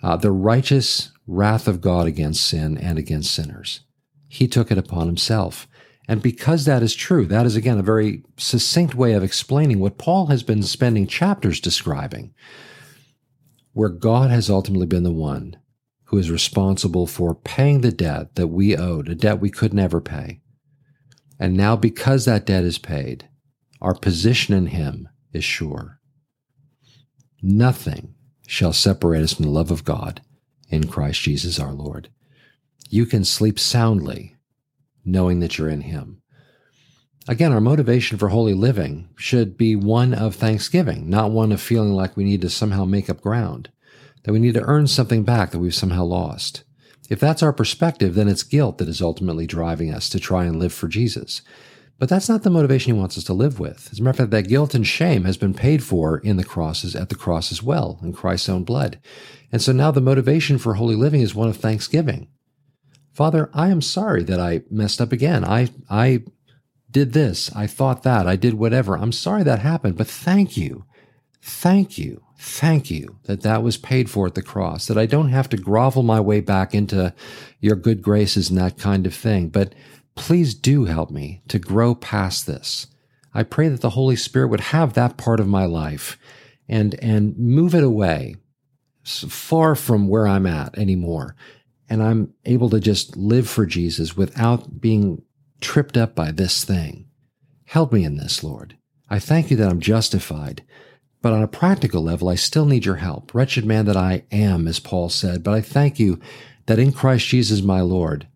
uh, 0.02 0.16
the 0.16 0.30
righteous 0.30 1.12
wrath 1.26 1.66
of 1.66 1.80
God 1.80 2.06
against 2.06 2.44
sin 2.44 2.76
and 2.76 2.98
against 2.98 3.32
sinners. 3.32 3.80
He 4.28 4.46
took 4.46 4.70
it 4.70 4.78
upon 4.78 5.06
himself. 5.06 5.66
And 6.06 6.20
because 6.22 6.64
that 6.64 6.82
is 6.82 6.94
true, 6.94 7.24
that 7.26 7.46
is 7.46 7.56
again 7.56 7.78
a 7.78 7.82
very 7.82 8.22
succinct 8.36 8.94
way 8.94 9.14
of 9.14 9.22
explaining 9.22 9.78
what 9.78 9.98
Paul 9.98 10.26
has 10.26 10.42
been 10.42 10.62
spending 10.62 11.06
chapters 11.06 11.60
describing, 11.60 12.34
where 13.72 13.88
God 13.88 14.30
has 14.30 14.50
ultimately 14.50 14.86
been 14.86 15.02
the 15.02 15.12
one 15.12 15.56
who 16.04 16.18
is 16.18 16.30
responsible 16.30 17.06
for 17.06 17.34
paying 17.34 17.80
the 17.80 17.92
debt 17.92 18.34
that 18.34 18.48
we 18.48 18.76
owed, 18.76 19.08
a 19.08 19.14
debt 19.14 19.40
we 19.40 19.50
could 19.50 19.72
never 19.72 20.00
pay. 20.00 20.40
And 21.38 21.56
now, 21.56 21.76
because 21.76 22.24
that 22.24 22.46
debt 22.46 22.64
is 22.64 22.78
paid, 22.78 23.28
our 23.80 23.94
position 23.94 24.54
in 24.54 24.66
Him 24.66 25.08
is 25.32 25.44
sure. 25.44 26.00
Nothing 27.42 28.14
shall 28.46 28.72
separate 28.72 29.22
us 29.22 29.34
from 29.34 29.44
the 29.44 29.50
love 29.50 29.70
of 29.70 29.84
God 29.84 30.20
in 30.68 30.88
Christ 30.88 31.22
Jesus 31.22 31.58
our 31.58 31.72
Lord. 31.72 32.10
You 32.88 33.06
can 33.06 33.24
sleep 33.24 33.58
soundly 33.58 34.36
knowing 35.04 35.40
that 35.40 35.56
you're 35.56 35.70
in 35.70 35.82
Him. 35.82 36.22
Again, 37.30 37.52
our 37.52 37.60
motivation 37.60 38.18
for 38.18 38.30
holy 38.30 38.54
living 38.54 39.08
should 39.14 39.56
be 39.56 39.76
one 39.76 40.14
of 40.14 40.34
thanksgiving, 40.34 41.08
not 41.08 41.30
one 41.30 41.52
of 41.52 41.60
feeling 41.60 41.92
like 41.92 42.16
we 42.16 42.24
need 42.24 42.40
to 42.40 42.50
somehow 42.50 42.84
make 42.84 43.08
up 43.08 43.20
ground 43.20 43.70
that 44.24 44.32
we 44.32 44.40
need 44.40 44.54
to 44.54 44.64
earn 44.64 44.88
something 44.88 45.22
back 45.22 45.52
that 45.52 45.60
we've 45.60 45.72
somehow 45.72 46.02
lost. 46.02 46.64
If 47.08 47.20
that's 47.20 47.40
our 47.40 47.52
perspective, 47.52 48.16
then 48.16 48.26
it's 48.26 48.42
guilt 48.42 48.78
that 48.78 48.88
is 48.88 49.00
ultimately 49.00 49.46
driving 49.46 49.94
us 49.94 50.08
to 50.08 50.18
try 50.18 50.44
and 50.44 50.58
live 50.58 50.72
for 50.72 50.88
Jesus. 50.88 51.40
But 52.00 52.08
that's 52.08 52.28
not 52.28 52.42
the 52.42 52.50
motivation 52.50 52.92
he 52.92 52.98
wants 52.98 53.16
us 53.16 53.24
to 53.24 53.32
live 53.32 53.60
with. 53.60 53.90
As 53.92 54.00
a 54.00 54.02
matter 54.02 54.10
of 54.10 54.16
fact, 54.16 54.30
that 54.32 54.48
guilt 54.48 54.74
and 54.74 54.84
shame 54.84 55.22
has 55.22 55.36
been 55.36 55.54
paid 55.54 55.84
for 55.84 56.18
in 56.18 56.36
the 56.36 56.42
crosses 56.42 56.96
at 56.96 57.10
the 57.10 57.14
cross 57.14 57.52
as 57.52 57.62
well, 57.62 58.00
in 58.02 58.12
Christ's 58.12 58.48
own 58.48 58.64
blood. 58.64 58.98
And 59.52 59.62
so 59.62 59.70
now 59.70 59.92
the 59.92 60.00
motivation 60.00 60.58
for 60.58 60.74
holy 60.74 60.96
living 60.96 61.20
is 61.20 61.32
one 61.32 61.48
of 61.48 61.58
thanksgiving. 61.58 62.26
Father, 63.12 63.50
I 63.54 63.68
am 63.68 63.80
sorry 63.80 64.24
that 64.24 64.40
I 64.40 64.62
messed 64.68 65.00
up 65.00 65.12
again. 65.12 65.44
I 65.44 65.68
I 65.88 66.24
did 66.90 67.12
this. 67.12 67.54
I 67.54 67.66
thought 67.66 68.02
that. 68.02 68.26
I 68.26 68.36
did 68.36 68.54
whatever. 68.54 68.96
I'm 68.96 69.12
sorry 69.12 69.42
that 69.44 69.60
happened, 69.60 69.96
but 69.96 70.06
thank 70.06 70.56
you. 70.56 70.84
Thank 71.42 71.96
you 71.98 72.22
Thank 72.42 72.90
you 72.90 73.18
that 73.24 73.42
that 73.42 73.62
was 73.62 73.76
paid 73.76 74.08
for 74.08 74.26
at 74.26 74.34
the 74.34 74.40
cross, 74.40 74.86
that 74.86 74.96
I 74.96 75.04
don't 75.04 75.28
have 75.28 75.50
to 75.50 75.58
grovel 75.58 76.02
my 76.02 76.20
way 76.20 76.40
back 76.40 76.74
into 76.74 77.12
your 77.60 77.76
good 77.76 78.00
graces 78.00 78.48
and 78.48 78.58
that 78.58 78.78
kind 78.78 79.06
of 79.06 79.14
thing. 79.14 79.50
But 79.50 79.74
please 80.14 80.54
do 80.54 80.86
help 80.86 81.10
me 81.10 81.42
to 81.48 81.58
grow 81.58 81.94
past 81.94 82.46
this. 82.46 82.86
I 83.34 83.42
pray 83.42 83.68
that 83.68 83.82
the 83.82 83.90
Holy 83.90 84.16
Spirit 84.16 84.48
would 84.48 84.60
have 84.60 84.94
that 84.94 85.18
part 85.18 85.38
of 85.38 85.48
my 85.48 85.66
life 85.66 86.16
and, 86.66 86.94
and 87.02 87.36
move 87.36 87.74
it 87.74 87.84
away 87.84 88.36
far 89.04 89.74
from 89.74 90.08
where 90.08 90.26
I'm 90.26 90.46
at 90.46 90.78
anymore. 90.78 91.36
And 91.90 92.02
I'm 92.02 92.32
able 92.46 92.70
to 92.70 92.80
just 92.80 93.18
live 93.18 93.50
for 93.50 93.66
Jesus 93.66 94.16
without 94.16 94.80
being 94.80 95.20
tripped 95.60 95.96
up 95.96 96.14
by 96.14 96.30
this 96.30 96.64
thing. 96.64 97.06
Help 97.66 97.92
me 97.92 98.04
in 98.04 98.16
this, 98.16 98.42
Lord. 98.42 98.76
I 99.08 99.18
thank 99.18 99.50
you 99.50 99.56
that 99.56 99.68
I'm 99.68 99.80
justified 99.80 100.62
but 101.22 101.32
on 101.32 101.42
a 101.42 101.48
practical 101.48 102.02
level, 102.02 102.28
I 102.28 102.34
still 102.34 102.64
need 102.64 102.84
your 102.84 102.96
help. 102.96 103.34
Wretched 103.34 103.66
man 103.66 103.84
that 103.86 103.96
I 103.96 104.24
am, 104.30 104.66
as 104.66 104.80
Paul 104.80 105.10
said, 105.10 105.42
but 105.42 105.52
I 105.52 105.60
thank 105.60 105.98
you 105.98 106.18
that 106.66 106.78
in 106.78 106.92
Christ 106.92 107.26
Jesus 107.26 107.62
my 107.62 107.80
Lord, 107.80 108.26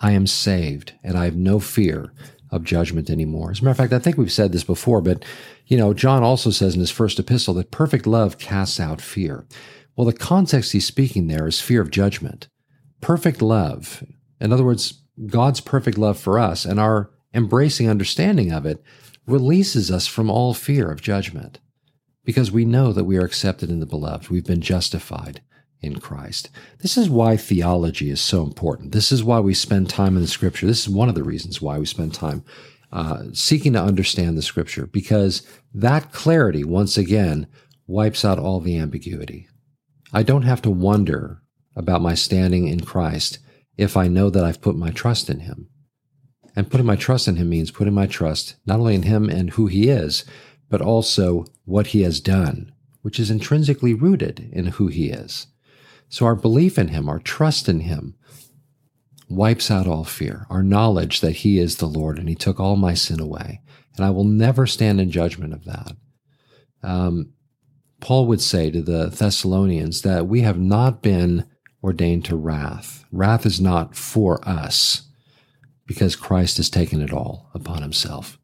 I 0.00 0.12
am 0.12 0.26
saved 0.26 0.94
and 1.02 1.16
I 1.16 1.24
have 1.24 1.36
no 1.36 1.58
fear 1.58 2.12
of 2.50 2.64
judgment 2.64 3.10
anymore. 3.10 3.50
As 3.50 3.60
a 3.60 3.64
matter 3.64 3.72
of 3.72 3.76
fact, 3.76 3.92
I 3.92 3.98
think 3.98 4.16
we've 4.16 4.30
said 4.30 4.52
this 4.52 4.64
before, 4.64 5.00
but 5.00 5.24
you 5.66 5.76
know, 5.76 5.92
John 5.92 6.22
also 6.22 6.50
says 6.50 6.74
in 6.74 6.80
his 6.80 6.90
first 6.90 7.18
epistle 7.18 7.54
that 7.54 7.70
perfect 7.70 8.06
love 8.06 8.38
casts 8.38 8.80
out 8.80 9.00
fear. 9.00 9.46
Well, 9.96 10.06
the 10.06 10.12
context 10.12 10.72
he's 10.72 10.86
speaking 10.86 11.26
there 11.26 11.46
is 11.46 11.60
fear 11.60 11.80
of 11.80 11.90
judgment. 11.90 12.48
Perfect 13.00 13.42
love, 13.42 14.04
in 14.40 14.52
other 14.52 14.64
words, 14.64 14.99
God's 15.26 15.60
perfect 15.60 15.98
love 15.98 16.18
for 16.18 16.38
us 16.38 16.64
and 16.64 16.80
our 16.80 17.10
embracing 17.34 17.88
understanding 17.88 18.52
of 18.52 18.66
it 18.66 18.82
releases 19.26 19.90
us 19.90 20.06
from 20.06 20.30
all 20.30 20.54
fear 20.54 20.90
of 20.90 21.02
judgment 21.02 21.58
because 22.24 22.50
we 22.50 22.64
know 22.64 22.92
that 22.92 23.04
we 23.04 23.16
are 23.16 23.24
accepted 23.24 23.70
in 23.70 23.80
the 23.80 23.86
beloved. 23.86 24.28
We've 24.28 24.46
been 24.46 24.60
justified 24.60 25.40
in 25.80 25.98
Christ. 25.98 26.50
This 26.80 26.96
is 26.96 27.08
why 27.08 27.36
theology 27.36 28.10
is 28.10 28.20
so 28.20 28.42
important. 28.42 28.92
This 28.92 29.10
is 29.10 29.24
why 29.24 29.40
we 29.40 29.54
spend 29.54 29.88
time 29.88 30.16
in 30.16 30.22
the 30.22 30.28
scripture. 30.28 30.66
This 30.66 30.86
is 30.86 30.88
one 30.88 31.08
of 31.08 31.14
the 31.14 31.24
reasons 31.24 31.62
why 31.62 31.78
we 31.78 31.86
spend 31.86 32.12
time 32.14 32.44
uh, 32.92 33.24
seeking 33.32 33.72
to 33.74 33.82
understand 33.82 34.36
the 34.36 34.42
scripture 34.42 34.86
because 34.86 35.46
that 35.72 36.12
clarity, 36.12 36.64
once 36.64 36.98
again, 36.98 37.46
wipes 37.86 38.24
out 38.24 38.38
all 38.38 38.60
the 38.60 38.76
ambiguity. 38.76 39.48
I 40.12 40.22
don't 40.22 40.42
have 40.42 40.60
to 40.62 40.70
wonder 40.70 41.42
about 41.76 42.02
my 42.02 42.14
standing 42.14 42.66
in 42.66 42.80
Christ 42.80 43.38
if 43.80 43.96
I 43.96 44.08
know 44.08 44.28
that 44.28 44.44
I've 44.44 44.60
put 44.60 44.76
my 44.76 44.90
trust 44.90 45.30
in 45.30 45.40
Him. 45.40 45.68
And 46.54 46.70
putting 46.70 46.86
my 46.86 46.96
trust 46.96 47.26
in 47.26 47.36
Him 47.36 47.48
means 47.48 47.70
putting 47.70 47.94
my 47.94 48.06
trust 48.06 48.56
not 48.66 48.78
only 48.78 48.94
in 48.94 49.04
Him 49.04 49.30
and 49.30 49.50
who 49.50 49.68
He 49.68 49.88
is, 49.88 50.24
but 50.68 50.82
also 50.82 51.46
what 51.64 51.88
He 51.88 52.02
has 52.02 52.20
done, 52.20 52.72
which 53.00 53.18
is 53.18 53.30
intrinsically 53.30 53.94
rooted 53.94 54.50
in 54.52 54.66
who 54.66 54.88
He 54.88 55.08
is. 55.08 55.46
So 56.10 56.26
our 56.26 56.34
belief 56.34 56.78
in 56.78 56.88
Him, 56.88 57.08
our 57.08 57.20
trust 57.20 57.70
in 57.70 57.80
Him, 57.80 58.16
wipes 59.30 59.70
out 59.70 59.86
all 59.86 60.04
fear, 60.04 60.46
our 60.50 60.62
knowledge 60.62 61.20
that 61.20 61.36
He 61.36 61.58
is 61.58 61.76
the 61.76 61.86
Lord 61.86 62.18
and 62.18 62.28
He 62.28 62.34
took 62.34 62.60
all 62.60 62.76
my 62.76 62.92
sin 62.92 63.18
away. 63.18 63.62
And 63.96 64.04
I 64.04 64.10
will 64.10 64.24
never 64.24 64.66
stand 64.66 65.00
in 65.00 65.10
judgment 65.10 65.54
of 65.54 65.64
that. 65.64 65.96
Um, 66.82 67.32
Paul 68.00 68.26
would 68.26 68.42
say 68.42 68.70
to 68.70 68.82
the 68.82 69.06
Thessalonians 69.06 70.02
that 70.02 70.26
we 70.26 70.42
have 70.42 70.58
not 70.58 71.02
been 71.02 71.46
ordained 71.82 72.24
to 72.26 72.36
wrath. 72.36 73.04
Wrath 73.12 73.46
is 73.46 73.60
not 73.60 73.96
for 73.96 74.46
us 74.48 75.02
because 75.86 76.16
Christ 76.16 76.58
has 76.58 76.70
taken 76.70 77.00
it 77.00 77.12
all 77.12 77.50
upon 77.54 77.82
himself. 77.82 78.38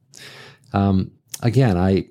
Um, 0.72 1.12
again, 1.42 1.76
I 1.76 2.08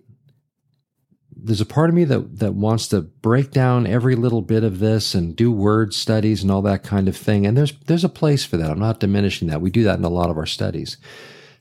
there's 1.45 1.61
a 1.61 1.65
part 1.65 1.89
of 1.89 1.95
me 1.95 2.05
that 2.05 2.39
that 2.39 2.55
wants 2.55 2.87
to 2.87 3.01
break 3.01 3.51
down 3.51 3.85
every 3.85 4.15
little 4.15 4.41
bit 4.41 4.63
of 4.63 4.79
this 4.79 5.13
and 5.13 5.35
do 5.35 5.51
word 5.51 5.93
studies 5.93 6.41
and 6.41 6.51
all 6.51 6.63
that 6.63 6.83
kind 6.83 7.07
of 7.07 7.15
thing. 7.15 7.45
And 7.45 7.55
there's 7.55 7.73
there's 7.81 8.03
a 8.03 8.09
place 8.09 8.43
for 8.43 8.57
that. 8.57 8.71
I'm 8.71 8.79
not 8.79 8.99
diminishing 8.99 9.47
that. 9.49 9.61
We 9.61 9.69
do 9.69 9.83
that 9.83 9.99
in 9.99 10.05
a 10.05 10.09
lot 10.09 10.31
of 10.31 10.37
our 10.37 10.47
studies. 10.47 10.97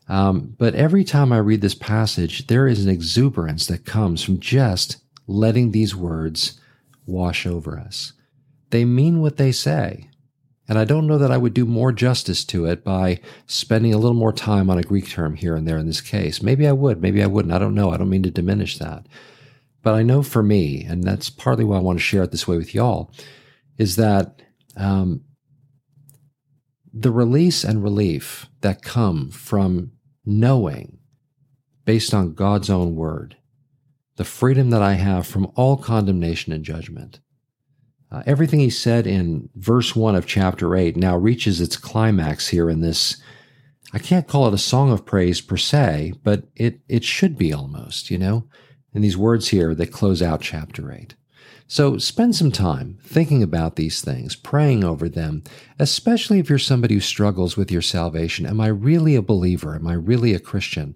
Um, 0.08 0.54
but 0.58 0.74
every 0.74 1.04
time 1.04 1.32
I 1.32 1.38
read 1.38 1.60
this 1.60 1.74
passage, 1.74 2.46
there 2.46 2.66
is 2.66 2.84
an 2.84 2.90
exuberance 2.90 3.66
that 3.66 3.86
comes 3.86 4.22
from 4.22 4.40
just 4.40 4.98
letting 5.26 5.70
these 5.70 5.94
words 5.94 6.60
wash 7.06 7.46
over 7.46 7.78
us. 7.78 8.13
They 8.74 8.84
mean 8.84 9.20
what 9.20 9.36
they 9.36 9.52
say. 9.52 10.10
And 10.66 10.76
I 10.80 10.84
don't 10.84 11.06
know 11.06 11.16
that 11.18 11.30
I 11.30 11.36
would 11.36 11.54
do 11.54 11.64
more 11.64 11.92
justice 11.92 12.44
to 12.46 12.66
it 12.66 12.82
by 12.82 13.20
spending 13.46 13.94
a 13.94 13.98
little 13.98 14.16
more 14.16 14.32
time 14.32 14.68
on 14.68 14.78
a 14.78 14.82
Greek 14.82 15.08
term 15.08 15.36
here 15.36 15.54
and 15.54 15.64
there 15.64 15.78
in 15.78 15.86
this 15.86 16.00
case. 16.00 16.42
Maybe 16.42 16.66
I 16.66 16.72
would, 16.72 17.00
maybe 17.00 17.22
I 17.22 17.28
wouldn't. 17.28 17.54
I 17.54 17.60
don't 17.60 17.76
know. 17.76 17.92
I 17.92 17.98
don't 17.98 18.10
mean 18.10 18.24
to 18.24 18.32
diminish 18.32 18.78
that. 18.78 19.06
But 19.84 19.94
I 19.94 20.02
know 20.02 20.24
for 20.24 20.42
me, 20.42 20.82
and 20.82 21.04
that's 21.04 21.30
partly 21.30 21.64
why 21.64 21.76
I 21.76 21.82
want 21.82 22.00
to 22.00 22.04
share 22.04 22.24
it 22.24 22.32
this 22.32 22.48
way 22.48 22.56
with 22.56 22.74
y'all, 22.74 23.12
is 23.78 23.94
that 23.94 24.42
um, 24.76 25.22
the 26.92 27.12
release 27.12 27.62
and 27.62 27.80
relief 27.80 28.48
that 28.62 28.82
come 28.82 29.30
from 29.30 29.92
knowing 30.26 30.98
based 31.84 32.12
on 32.12 32.34
God's 32.34 32.70
own 32.70 32.96
word, 32.96 33.36
the 34.16 34.24
freedom 34.24 34.70
that 34.70 34.82
I 34.82 34.94
have 34.94 35.28
from 35.28 35.52
all 35.54 35.76
condemnation 35.76 36.52
and 36.52 36.64
judgment. 36.64 37.20
Uh, 38.14 38.22
everything 38.26 38.60
he 38.60 38.70
said 38.70 39.06
in 39.06 39.48
verse 39.56 39.96
1 39.96 40.14
of 40.14 40.26
chapter 40.26 40.76
8 40.76 40.96
now 40.96 41.16
reaches 41.16 41.60
its 41.60 41.76
climax 41.76 42.48
here 42.48 42.70
in 42.70 42.80
this. 42.80 43.20
I 43.92 43.98
can't 43.98 44.28
call 44.28 44.46
it 44.46 44.54
a 44.54 44.58
song 44.58 44.92
of 44.92 45.04
praise 45.04 45.40
per 45.40 45.56
se, 45.56 46.14
but 46.22 46.44
it, 46.54 46.80
it 46.88 47.02
should 47.04 47.36
be 47.36 47.52
almost, 47.52 48.10
you 48.10 48.18
know? 48.18 48.48
in 48.94 49.02
these 49.02 49.16
words 49.16 49.48
here 49.48 49.74
that 49.74 49.92
close 49.92 50.22
out 50.22 50.40
chapter 50.40 50.92
8. 50.92 51.14
So 51.66 51.98
spend 51.98 52.36
some 52.36 52.52
time 52.52 52.98
thinking 53.02 53.42
about 53.42 53.76
these 53.76 54.00
things, 54.00 54.36
praying 54.36 54.84
over 54.84 55.08
them, 55.08 55.42
especially 55.78 56.38
if 56.38 56.48
you're 56.48 56.58
somebody 56.58 56.94
who 56.94 57.00
struggles 57.00 57.56
with 57.56 57.72
your 57.72 57.82
salvation. 57.82 58.46
Am 58.46 58.60
I 58.60 58.68
really 58.68 59.16
a 59.16 59.22
believer? 59.22 59.74
Am 59.74 59.86
I 59.86 59.94
really 59.94 60.34
a 60.34 60.40
Christian? 60.40 60.94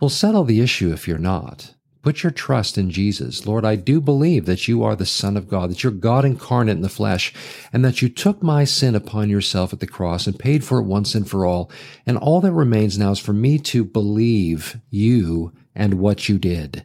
We'll 0.00 0.10
settle 0.10 0.44
the 0.44 0.60
issue 0.60 0.92
if 0.92 1.06
you're 1.06 1.18
not. 1.18 1.74
Put 2.06 2.22
your 2.22 2.30
trust 2.30 2.78
in 2.78 2.92
Jesus. 2.92 3.46
Lord, 3.46 3.64
I 3.64 3.74
do 3.74 4.00
believe 4.00 4.46
that 4.46 4.68
you 4.68 4.84
are 4.84 4.94
the 4.94 5.04
Son 5.04 5.36
of 5.36 5.48
God, 5.48 5.70
that 5.70 5.82
you're 5.82 5.90
God 5.90 6.24
incarnate 6.24 6.76
in 6.76 6.82
the 6.82 6.88
flesh, 6.88 7.34
and 7.72 7.84
that 7.84 8.00
you 8.00 8.08
took 8.08 8.44
my 8.44 8.62
sin 8.62 8.94
upon 8.94 9.28
yourself 9.28 9.72
at 9.72 9.80
the 9.80 9.88
cross 9.88 10.28
and 10.28 10.38
paid 10.38 10.62
for 10.62 10.78
it 10.78 10.84
once 10.84 11.16
and 11.16 11.28
for 11.28 11.44
all. 11.44 11.68
And 12.06 12.16
all 12.16 12.40
that 12.42 12.52
remains 12.52 12.96
now 12.96 13.10
is 13.10 13.18
for 13.18 13.32
me 13.32 13.58
to 13.58 13.84
believe 13.84 14.78
you 14.88 15.52
and 15.74 15.94
what 15.94 16.28
you 16.28 16.38
did 16.38 16.84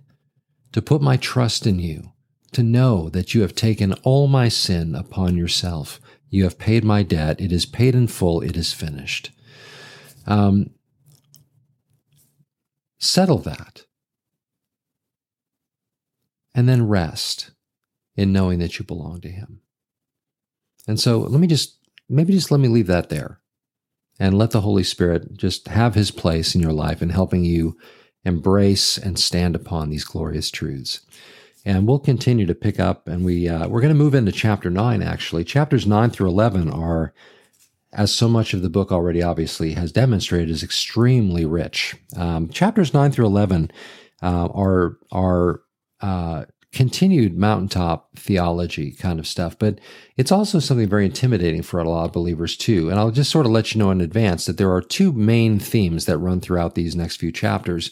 to 0.71 0.81
put 0.81 1.03
my 1.03 1.17
trust 1.17 1.67
in 1.67 1.77
you, 1.77 2.13
to 2.53 2.63
know 2.63 3.07
that 3.10 3.36
you 3.36 3.43
have 3.43 3.53
taken 3.53 3.93
all 4.01 4.27
my 4.27 4.47
sin 4.49 4.95
upon 4.95 5.38
yourself. 5.38 6.01
You 6.31 6.45
have 6.45 6.57
paid 6.57 6.84
my 6.84 7.03
debt. 7.03 7.39
It 7.39 7.51
is 7.51 7.67
paid 7.67 7.93
in 7.93 8.07
full. 8.07 8.41
It 8.41 8.57
is 8.57 8.73
finished. 8.73 9.29
Um, 10.25 10.71
settle 12.97 13.38
that. 13.38 13.86
And 16.53 16.67
then 16.67 16.87
rest 16.87 17.51
in 18.15 18.33
knowing 18.33 18.59
that 18.59 18.77
you 18.77 18.85
belong 18.85 19.21
to 19.21 19.29
Him. 19.29 19.61
And 20.87 20.99
so 20.99 21.19
let 21.19 21.39
me 21.39 21.47
just, 21.47 21.77
maybe 22.09 22.33
just 22.33 22.51
let 22.51 22.59
me 22.59 22.67
leave 22.67 22.87
that 22.87 23.09
there 23.09 23.39
and 24.19 24.37
let 24.37 24.51
the 24.51 24.61
Holy 24.61 24.83
Spirit 24.83 25.37
just 25.37 25.67
have 25.67 25.95
His 25.95 26.11
place 26.11 26.53
in 26.53 26.61
your 26.61 26.73
life 26.73 27.01
in 27.01 27.09
helping 27.09 27.45
you 27.45 27.77
embrace 28.25 28.97
and 28.97 29.17
stand 29.17 29.55
upon 29.55 29.89
these 29.89 30.03
glorious 30.03 30.51
truths. 30.51 31.01
And 31.63 31.87
we'll 31.87 31.99
continue 31.99 32.47
to 32.47 32.55
pick 32.55 32.79
up, 32.79 33.07
and 33.07 33.23
we 33.23 33.47
uh, 33.47 33.67
we're 33.67 33.81
going 33.81 33.93
to 33.93 34.03
move 34.03 34.15
into 34.15 34.31
chapter 34.31 34.71
nine. 34.71 35.03
Actually, 35.03 35.43
chapters 35.43 35.85
nine 35.85 36.09
through 36.09 36.27
eleven 36.27 36.71
are, 36.71 37.13
as 37.93 38.11
so 38.11 38.27
much 38.27 38.55
of 38.55 38.63
the 38.63 38.69
book 38.69 38.91
already 38.91 39.21
obviously 39.21 39.73
has 39.73 39.91
demonstrated, 39.91 40.49
is 40.49 40.63
extremely 40.63 41.45
rich. 41.45 41.95
Um, 42.17 42.49
chapters 42.49 42.95
nine 42.95 43.11
through 43.11 43.27
eleven 43.27 43.71
uh, 44.23 44.47
are 44.47 44.97
are 45.11 45.61
uh, 46.01 46.45
continued 46.71 47.37
mountaintop 47.37 48.17
theology 48.17 48.91
kind 48.93 49.19
of 49.19 49.27
stuff, 49.27 49.59
but 49.59 49.79
it's 50.15 50.31
also 50.31 50.59
something 50.59 50.87
very 50.87 51.05
intimidating 51.05 51.61
for 51.61 51.79
a 51.79 51.89
lot 51.89 52.05
of 52.05 52.13
believers 52.13 52.55
too. 52.55 52.89
And 52.89 52.97
I'll 52.97 53.11
just 53.11 53.31
sort 53.31 53.45
of 53.45 53.51
let 53.51 53.73
you 53.73 53.79
know 53.79 53.91
in 53.91 53.99
advance 53.99 54.45
that 54.45 54.57
there 54.57 54.71
are 54.71 54.81
two 54.81 55.11
main 55.11 55.59
themes 55.59 56.05
that 56.05 56.17
run 56.17 56.39
throughout 56.39 56.75
these 56.75 56.95
next 56.95 57.17
few 57.17 57.31
chapters, 57.31 57.91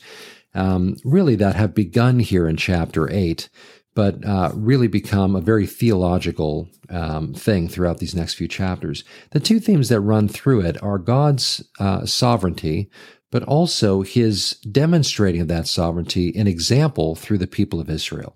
um, 0.53 0.95
really 1.03 1.35
that 1.35 1.55
have 1.55 1.75
begun 1.75 2.19
here 2.19 2.47
in 2.47 2.55
chapter 2.55 3.11
eight, 3.11 3.49
but 3.95 4.23
uh, 4.25 4.51
really 4.55 4.87
become 4.87 5.35
a 5.35 5.41
very 5.41 5.67
theological 5.67 6.69
um, 6.89 7.33
thing 7.33 7.67
throughout 7.67 7.97
these 7.97 8.15
next 8.15 8.35
few 8.35 8.47
chapters. 8.47 9.03
The 9.31 9.41
two 9.41 9.59
themes 9.59 9.89
that 9.89 9.99
run 9.99 10.29
through 10.29 10.61
it 10.61 10.81
are 10.81 10.97
God's 10.97 11.61
uh, 11.79 12.05
sovereignty, 12.05 12.89
but 13.31 13.43
also 13.43 14.01
his 14.01 14.51
demonstrating 14.71 15.41
of 15.41 15.47
that 15.47 15.67
sovereignty 15.67 16.35
an 16.35 16.47
example 16.47 17.15
through 17.15 17.37
the 17.37 17.47
people 17.47 17.79
of 17.79 17.89
Israel. 17.89 18.35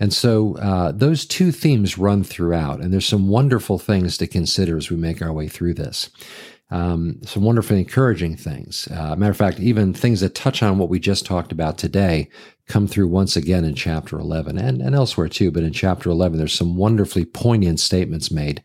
And 0.00 0.12
so 0.12 0.56
uh, 0.56 0.92
those 0.92 1.24
two 1.24 1.52
themes 1.52 1.98
run 1.98 2.24
throughout, 2.24 2.80
and 2.80 2.92
there's 2.92 3.06
some 3.06 3.28
wonderful 3.28 3.78
things 3.78 4.16
to 4.18 4.26
consider 4.26 4.76
as 4.76 4.90
we 4.90 4.96
make 4.96 5.22
our 5.22 5.32
way 5.32 5.48
through 5.48 5.74
this. 5.74 6.10
Um, 6.70 7.20
some 7.24 7.44
wonderfully 7.44 7.78
encouraging 7.78 8.36
things. 8.36 8.88
Uh, 8.90 9.14
matter 9.14 9.30
of 9.30 9.36
fact, 9.36 9.60
even 9.60 9.94
things 9.94 10.20
that 10.20 10.34
touch 10.34 10.62
on 10.62 10.78
what 10.78 10.88
we 10.88 10.98
just 10.98 11.24
talked 11.24 11.52
about 11.52 11.78
today 11.78 12.28
come 12.66 12.88
through 12.88 13.06
once 13.06 13.36
again 13.36 13.64
in 13.64 13.74
chapter 13.74 14.18
11 14.18 14.58
and, 14.58 14.80
and 14.80 14.94
elsewhere 14.94 15.28
too. 15.28 15.50
But 15.50 15.62
in 15.62 15.72
chapter 15.72 16.10
11, 16.10 16.38
there's 16.38 16.54
some 16.54 16.76
wonderfully 16.76 17.26
poignant 17.26 17.78
statements 17.80 18.30
made 18.30 18.62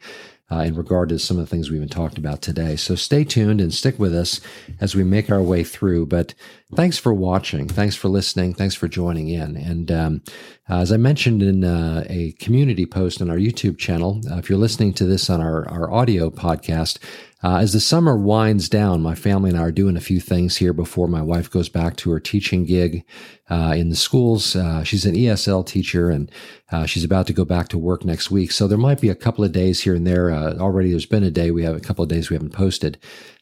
uh, 0.51 0.57
in 0.59 0.75
regard 0.75 1.09
to 1.09 1.19
some 1.19 1.37
of 1.37 1.43
the 1.43 1.49
things 1.49 1.69
we've 1.69 1.79
been 1.79 1.89
talked 1.89 2.17
about 2.17 2.41
today. 2.41 2.75
So 2.75 2.95
stay 2.95 3.23
tuned 3.23 3.61
and 3.61 3.73
stick 3.73 3.99
with 3.99 4.15
us 4.15 4.41
as 4.79 4.95
we 4.95 5.03
make 5.03 5.31
our 5.31 5.41
way 5.41 5.63
through. 5.63 6.07
But 6.07 6.33
thanks 6.73 6.97
for 6.97 7.13
watching. 7.13 7.67
Thanks 7.67 7.95
for 7.95 8.07
listening. 8.07 8.53
Thanks 8.53 8.75
for 8.75 8.87
joining 8.87 9.29
in. 9.29 9.55
And 9.55 9.91
um, 9.91 10.21
as 10.67 10.91
I 10.91 10.97
mentioned 10.97 11.41
in 11.41 11.63
uh, 11.63 12.03
a 12.09 12.33
community 12.33 12.85
post 12.85 13.21
on 13.21 13.29
our 13.29 13.37
YouTube 13.37 13.77
channel, 13.77 14.21
uh, 14.29 14.37
if 14.37 14.49
you're 14.49 14.59
listening 14.59 14.93
to 14.93 15.05
this 15.05 15.29
on 15.29 15.41
our, 15.41 15.67
our 15.69 15.91
audio 15.91 16.29
podcast, 16.29 16.99
Uh, 17.41 17.57
as 17.57 17.71
the 17.71 17.79
summer 17.79 18.17
winds 18.17 18.67
down, 18.67 19.01
my 19.01 19.15
family 19.15 19.49
and 19.49 19.57
I 19.57 19.63
are 19.63 19.71
doing 19.71 19.95
a 19.95 20.01
few 20.01 20.19
things 20.19 20.57
here 20.57 20.73
before 20.73 21.07
my 21.07 21.21
wife 21.21 21.49
goes 21.49 21.69
back 21.69 21.95
to 21.97 22.11
her 22.11 22.19
teaching 22.19 22.65
gig 22.65 23.05
uh, 23.49 23.73
in 23.77 23.89
the 23.89 23.95
schools. 23.95 24.57
Uh, 24.57 24.83
she's 24.83 25.05
an 25.05 25.15
ESL 25.15 25.65
teacher 25.65 26.09
and 26.09 26.29
uh, 26.71 26.85
she's 26.85 27.05
about 27.05 27.27
to 27.27 27.33
go 27.33 27.45
back 27.45 27.69
to 27.69 27.77
work 27.77 28.03
next 28.03 28.29
week. 28.29 28.51
So 28.51 28.67
there 28.67 28.77
might 28.77 28.99
be 28.99 29.07
a 29.07 29.15
couple 29.15 29.45
of 29.45 29.53
days 29.53 29.81
here 29.81 29.95
and 29.95 30.05
there. 30.05 30.31
Uh, 30.31 30.57
already 30.57 30.91
there's 30.91 31.05
been 31.05 31.23
a 31.23 31.31
day 31.31 31.49
we 31.49 31.63
have 31.63 31.77
a 31.77 31.81
couple 31.81 32.03
of 32.03 32.09
days 32.09 32.29
we 32.29 32.35
haven't 32.35 32.53
posted. 32.53 32.97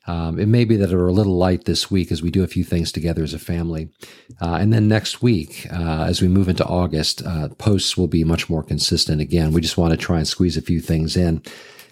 Um, 0.06 0.40
it 0.40 0.48
may 0.48 0.64
be 0.64 0.78
that 0.78 0.94
are 0.94 1.08
a 1.08 1.12
little 1.12 1.36
light 1.36 1.66
this 1.66 1.90
week 1.90 2.12
as 2.12 2.22
we 2.22 2.30
do 2.30 2.44
a 2.44 2.48
few 2.48 2.64
things 2.64 2.92
together 2.92 3.24
as 3.24 3.34
a 3.34 3.40
family. 3.40 3.90
Uh, 4.40 4.58
and 4.62 4.72
then 4.72 4.88
next 4.88 5.24
week, 5.24 5.66
as 5.72 6.22
we 6.22 6.30
move 6.30 6.48
into 6.48 6.66
August, 6.66 7.24
posts 7.58 7.98
will 7.98 8.08
be 8.08 8.24
much 8.24 8.48
more 8.48 8.64
consistent 8.64 9.22
again. 9.22 9.52
We 9.52 9.60
just 9.60 9.78
want 9.78 9.92
to 9.92 9.98
try 9.98 10.20
and 10.20 10.28
squeeze 10.28 10.56
a 10.56 10.62
few 10.62 10.80
things 10.80 11.18
in 11.18 11.42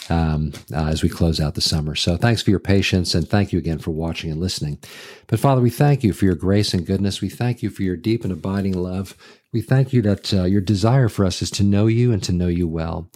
um, 0.09 0.53
uh, 0.73 0.85
as 0.85 1.03
we 1.03 1.09
close 1.09 1.39
out 1.39 1.55
the 1.55 1.61
summer. 1.61 1.95
So 1.95 2.17
thanks 2.17 2.41
for 2.41 2.49
your 2.49 2.59
patience 2.59 3.15
and 3.15 3.27
thank 3.27 3.51
you 3.51 3.59
again 3.59 3.79
for 3.79 3.91
watching 3.91 4.31
and 4.31 4.39
listening. 4.39 4.79
But 5.27 5.39
Father, 5.39 5.61
we 5.61 5.69
thank 5.69 6.03
you 6.03 6.13
for 6.13 6.25
your 6.25 6.35
grace 6.35 6.73
and 6.73 6.85
goodness. 6.85 7.21
We 7.21 7.29
thank 7.29 7.63
you 7.63 7.69
for 7.69 7.83
your 7.83 7.97
deep 7.97 8.23
and 8.23 8.31
abiding 8.31 8.73
love. 8.73 9.17
We 9.51 9.61
thank 9.61 9.93
you 9.93 10.01
that 10.03 10.33
uh, 10.33 10.43
your 10.43 10.61
desire 10.61 11.09
for 11.09 11.25
us 11.25 11.41
is 11.41 11.49
to 11.51 11.63
know 11.63 11.87
you 11.87 12.11
and 12.11 12.21
to 12.23 12.33
know 12.33 12.47
you 12.47 12.67
well. 12.67 13.09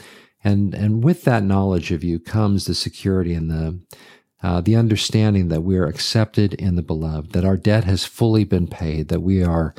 And, 0.44 0.74
and 0.74 1.04
with 1.04 1.26
that 1.26 1.44
knowledge 1.44 1.92
of 1.92 2.04
you 2.04 2.20
comes 2.20 2.66
the 2.66 2.76
security 2.76 3.34
and 3.34 3.52
the 3.52 3.80
uh, 4.42 4.62
the 4.62 4.76
understanding 4.76 5.50
that 5.50 5.62
we 5.62 5.78
are 5.78 5.86
accepted 5.86 6.54
in 6.54 6.76
the 6.78 6.82
beloved, 6.82 7.34
that 7.34 7.44
our 7.44 7.58
debt 7.58 7.84
has 7.84 8.06
fully 8.06 8.46
been 8.46 8.68
paid, 8.68 9.10
that 9.10 9.22
we 9.22 9.44
are 9.44 9.76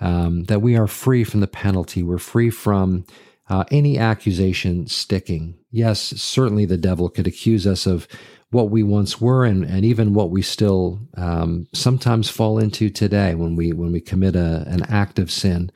um, 0.00 0.44
that 0.44 0.60
we 0.60 0.76
are 0.76 0.86
free 0.86 1.24
from 1.24 1.40
the 1.40 1.46
penalty, 1.46 2.02
we're 2.02 2.18
free 2.18 2.50
from 2.50 3.06
uh, 3.52 3.64
any 3.70 3.98
accusation 3.98 4.86
sticking. 4.86 5.54
Yes, 5.70 6.00
certainly 6.00 6.64
the 6.64 6.78
devil 6.78 7.10
could 7.10 7.26
accuse 7.26 7.66
us 7.66 7.84
of 7.84 8.08
what 8.50 8.70
we 8.70 8.82
once 8.82 9.20
were, 9.20 9.44
and, 9.44 9.62
and 9.62 9.84
even 9.84 10.14
what 10.14 10.30
we 10.30 10.40
still 10.40 11.00
um, 11.18 11.66
sometimes 11.74 12.30
fall 12.30 12.58
into 12.58 12.88
today 12.88 13.34
when 13.34 13.54
we 13.54 13.74
when 13.74 13.92
we 13.92 14.00
commit 14.00 14.36
a, 14.36 14.64
an 14.68 14.84
act 14.84 15.18
of 15.18 15.30
sin. 15.30 15.70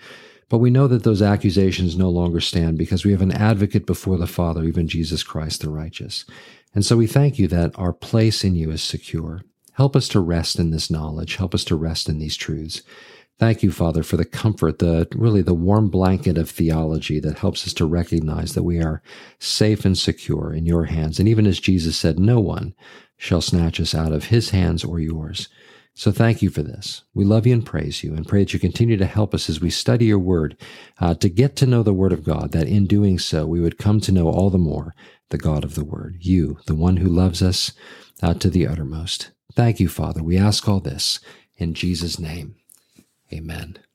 But 0.49 0.59
we 0.59 0.71
know 0.71 0.89
that 0.89 1.05
those 1.05 1.21
accusations 1.21 1.99
no 1.99 2.09
longer 2.09 2.41
stand 2.41 2.79
because 2.79 3.05
we 3.05 3.12
have 3.12 3.21
an 3.21 3.33
advocate 3.33 3.85
before 3.85 4.17
the 4.17 4.27
Father, 4.27 4.65
even 4.65 4.89
Jesus 4.89 5.23
Christ 5.23 5.61
the 5.61 5.69
righteous. 5.69 6.25
And 6.75 6.83
so 6.83 6.97
we 6.97 7.07
thank 7.07 7.39
you 7.39 7.47
that 7.49 7.79
our 7.79 7.93
place 7.93 8.43
in 8.43 8.55
you 8.55 8.71
is 8.71 8.83
secure. 8.83 9.43
Help 9.73 9.95
us 9.95 10.09
to 10.09 10.21
rest 10.21 10.59
in 10.59 10.71
this 10.71 10.91
knowledge. 10.91 11.37
Help 11.37 11.55
us 11.55 11.65
to 11.65 11.77
rest 11.77 12.09
in 12.09 12.21
these 12.21 12.37
truths. 12.37 12.81
Thank 13.38 13.62
you, 13.62 13.70
Father, 13.70 14.03
for 14.03 14.16
the 14.16 14.25
comfort, 14.25 14.79
the 14.79 15.07
really 15.14 15.42
the 15.42 15.53
warm 15.53 15.90
blanket 15.90 16.38
of 16.38 16.49
theology 16.49 17.20
that 17.20 17.38
helps 17.38 17.66
us 17.66 17.75
to 17.75 17.85
recognize 17.85 18.55
that 18.55 18.62
we 18.62 18.81
are 18.81 19.03
safe 19.38 19.85
and 19.85 19.96
secure 19.96 20.55
in 20.55 20.64
your 20.64 20.85
hands. 20.85 21.18
And 21.18 21.29
even 21.29 21.46
as 21.46 21.61
Jesus 21.61 21.99
said, 21.99 22.18
no 22.18 22.40
one 22.40 22.75
shall 23.18 23.42
snatch 23.42 23.79
us 23.79 23.94
out 23.94 24.12
of 24.12 24.27
his 24.27 24.51
hands 24.51 24.85
or 24.85 25.01
yours. 25.01 25.49
So 25.92 26.12
thank 26.12 26.40
you 26.40 26.49
for 26.49 26.62
this. 26.62 27.05
We 27.14 27.25
love 27.25 27.46
you 27.46 27.55
and 27.55 27.64
praise 27.64 28.03
you 28.03 28.14
and 28.14 28.27
pray 28.27 28.40
that 28.40 28.55
you 28.55 28.59
continue 28.59 28.96
to 28.99 29.07
help 29.07 29.35
us 29.35 29.51
as 29.51 29.61
we 29.61 29.70
study 29.70 30.07
your 30.07 30.18
word 30.18 30.57
uh, 31.01 31.14
to 31.14 31.29
get 31.29 31.57
to 31.57 31.66
know 31.66 31.83
the 31.83 31.94
word 31.94 32.12
of 32.12 32.25
God, 32.25 32.53
that 32.53 32.68
in 32.68 32.87
doing 32.87 33.18
so 33.18 33.46
we 33.46 33.61
would 33.61 33.79
come 33.79 34.01
to 34.01 34.12
know 34.12 34.29
all 34.29 34.51
the 34.51 34.59
more 34.59 34.94
the 35.31 35.38
God 35.38 35.64
of 35.64 35.75
the 35.75 35.85
word, 35.85 36.18
you, 36.20 36.59
the 36.66 36.75
one 36.75 36.99
who 36.99 37.09
loves 37.09 37.42
us 37.42 37.72
uh, 38.22 38.35
to 38.35 38.49
the 38.49 38.66
uttermost. 38.66 39.31
Thank 39.55 39.81
you, 39.81 39.88
Father. 39.88 40.22
We 40.22 40.37
ask 40.37 40.68
all 40.68 40.81
this 40.81 41.18
in 41.57 41.75
Jesus' 41.75 42.18
name. 42.18 42.57
Amen. 43.33 43.86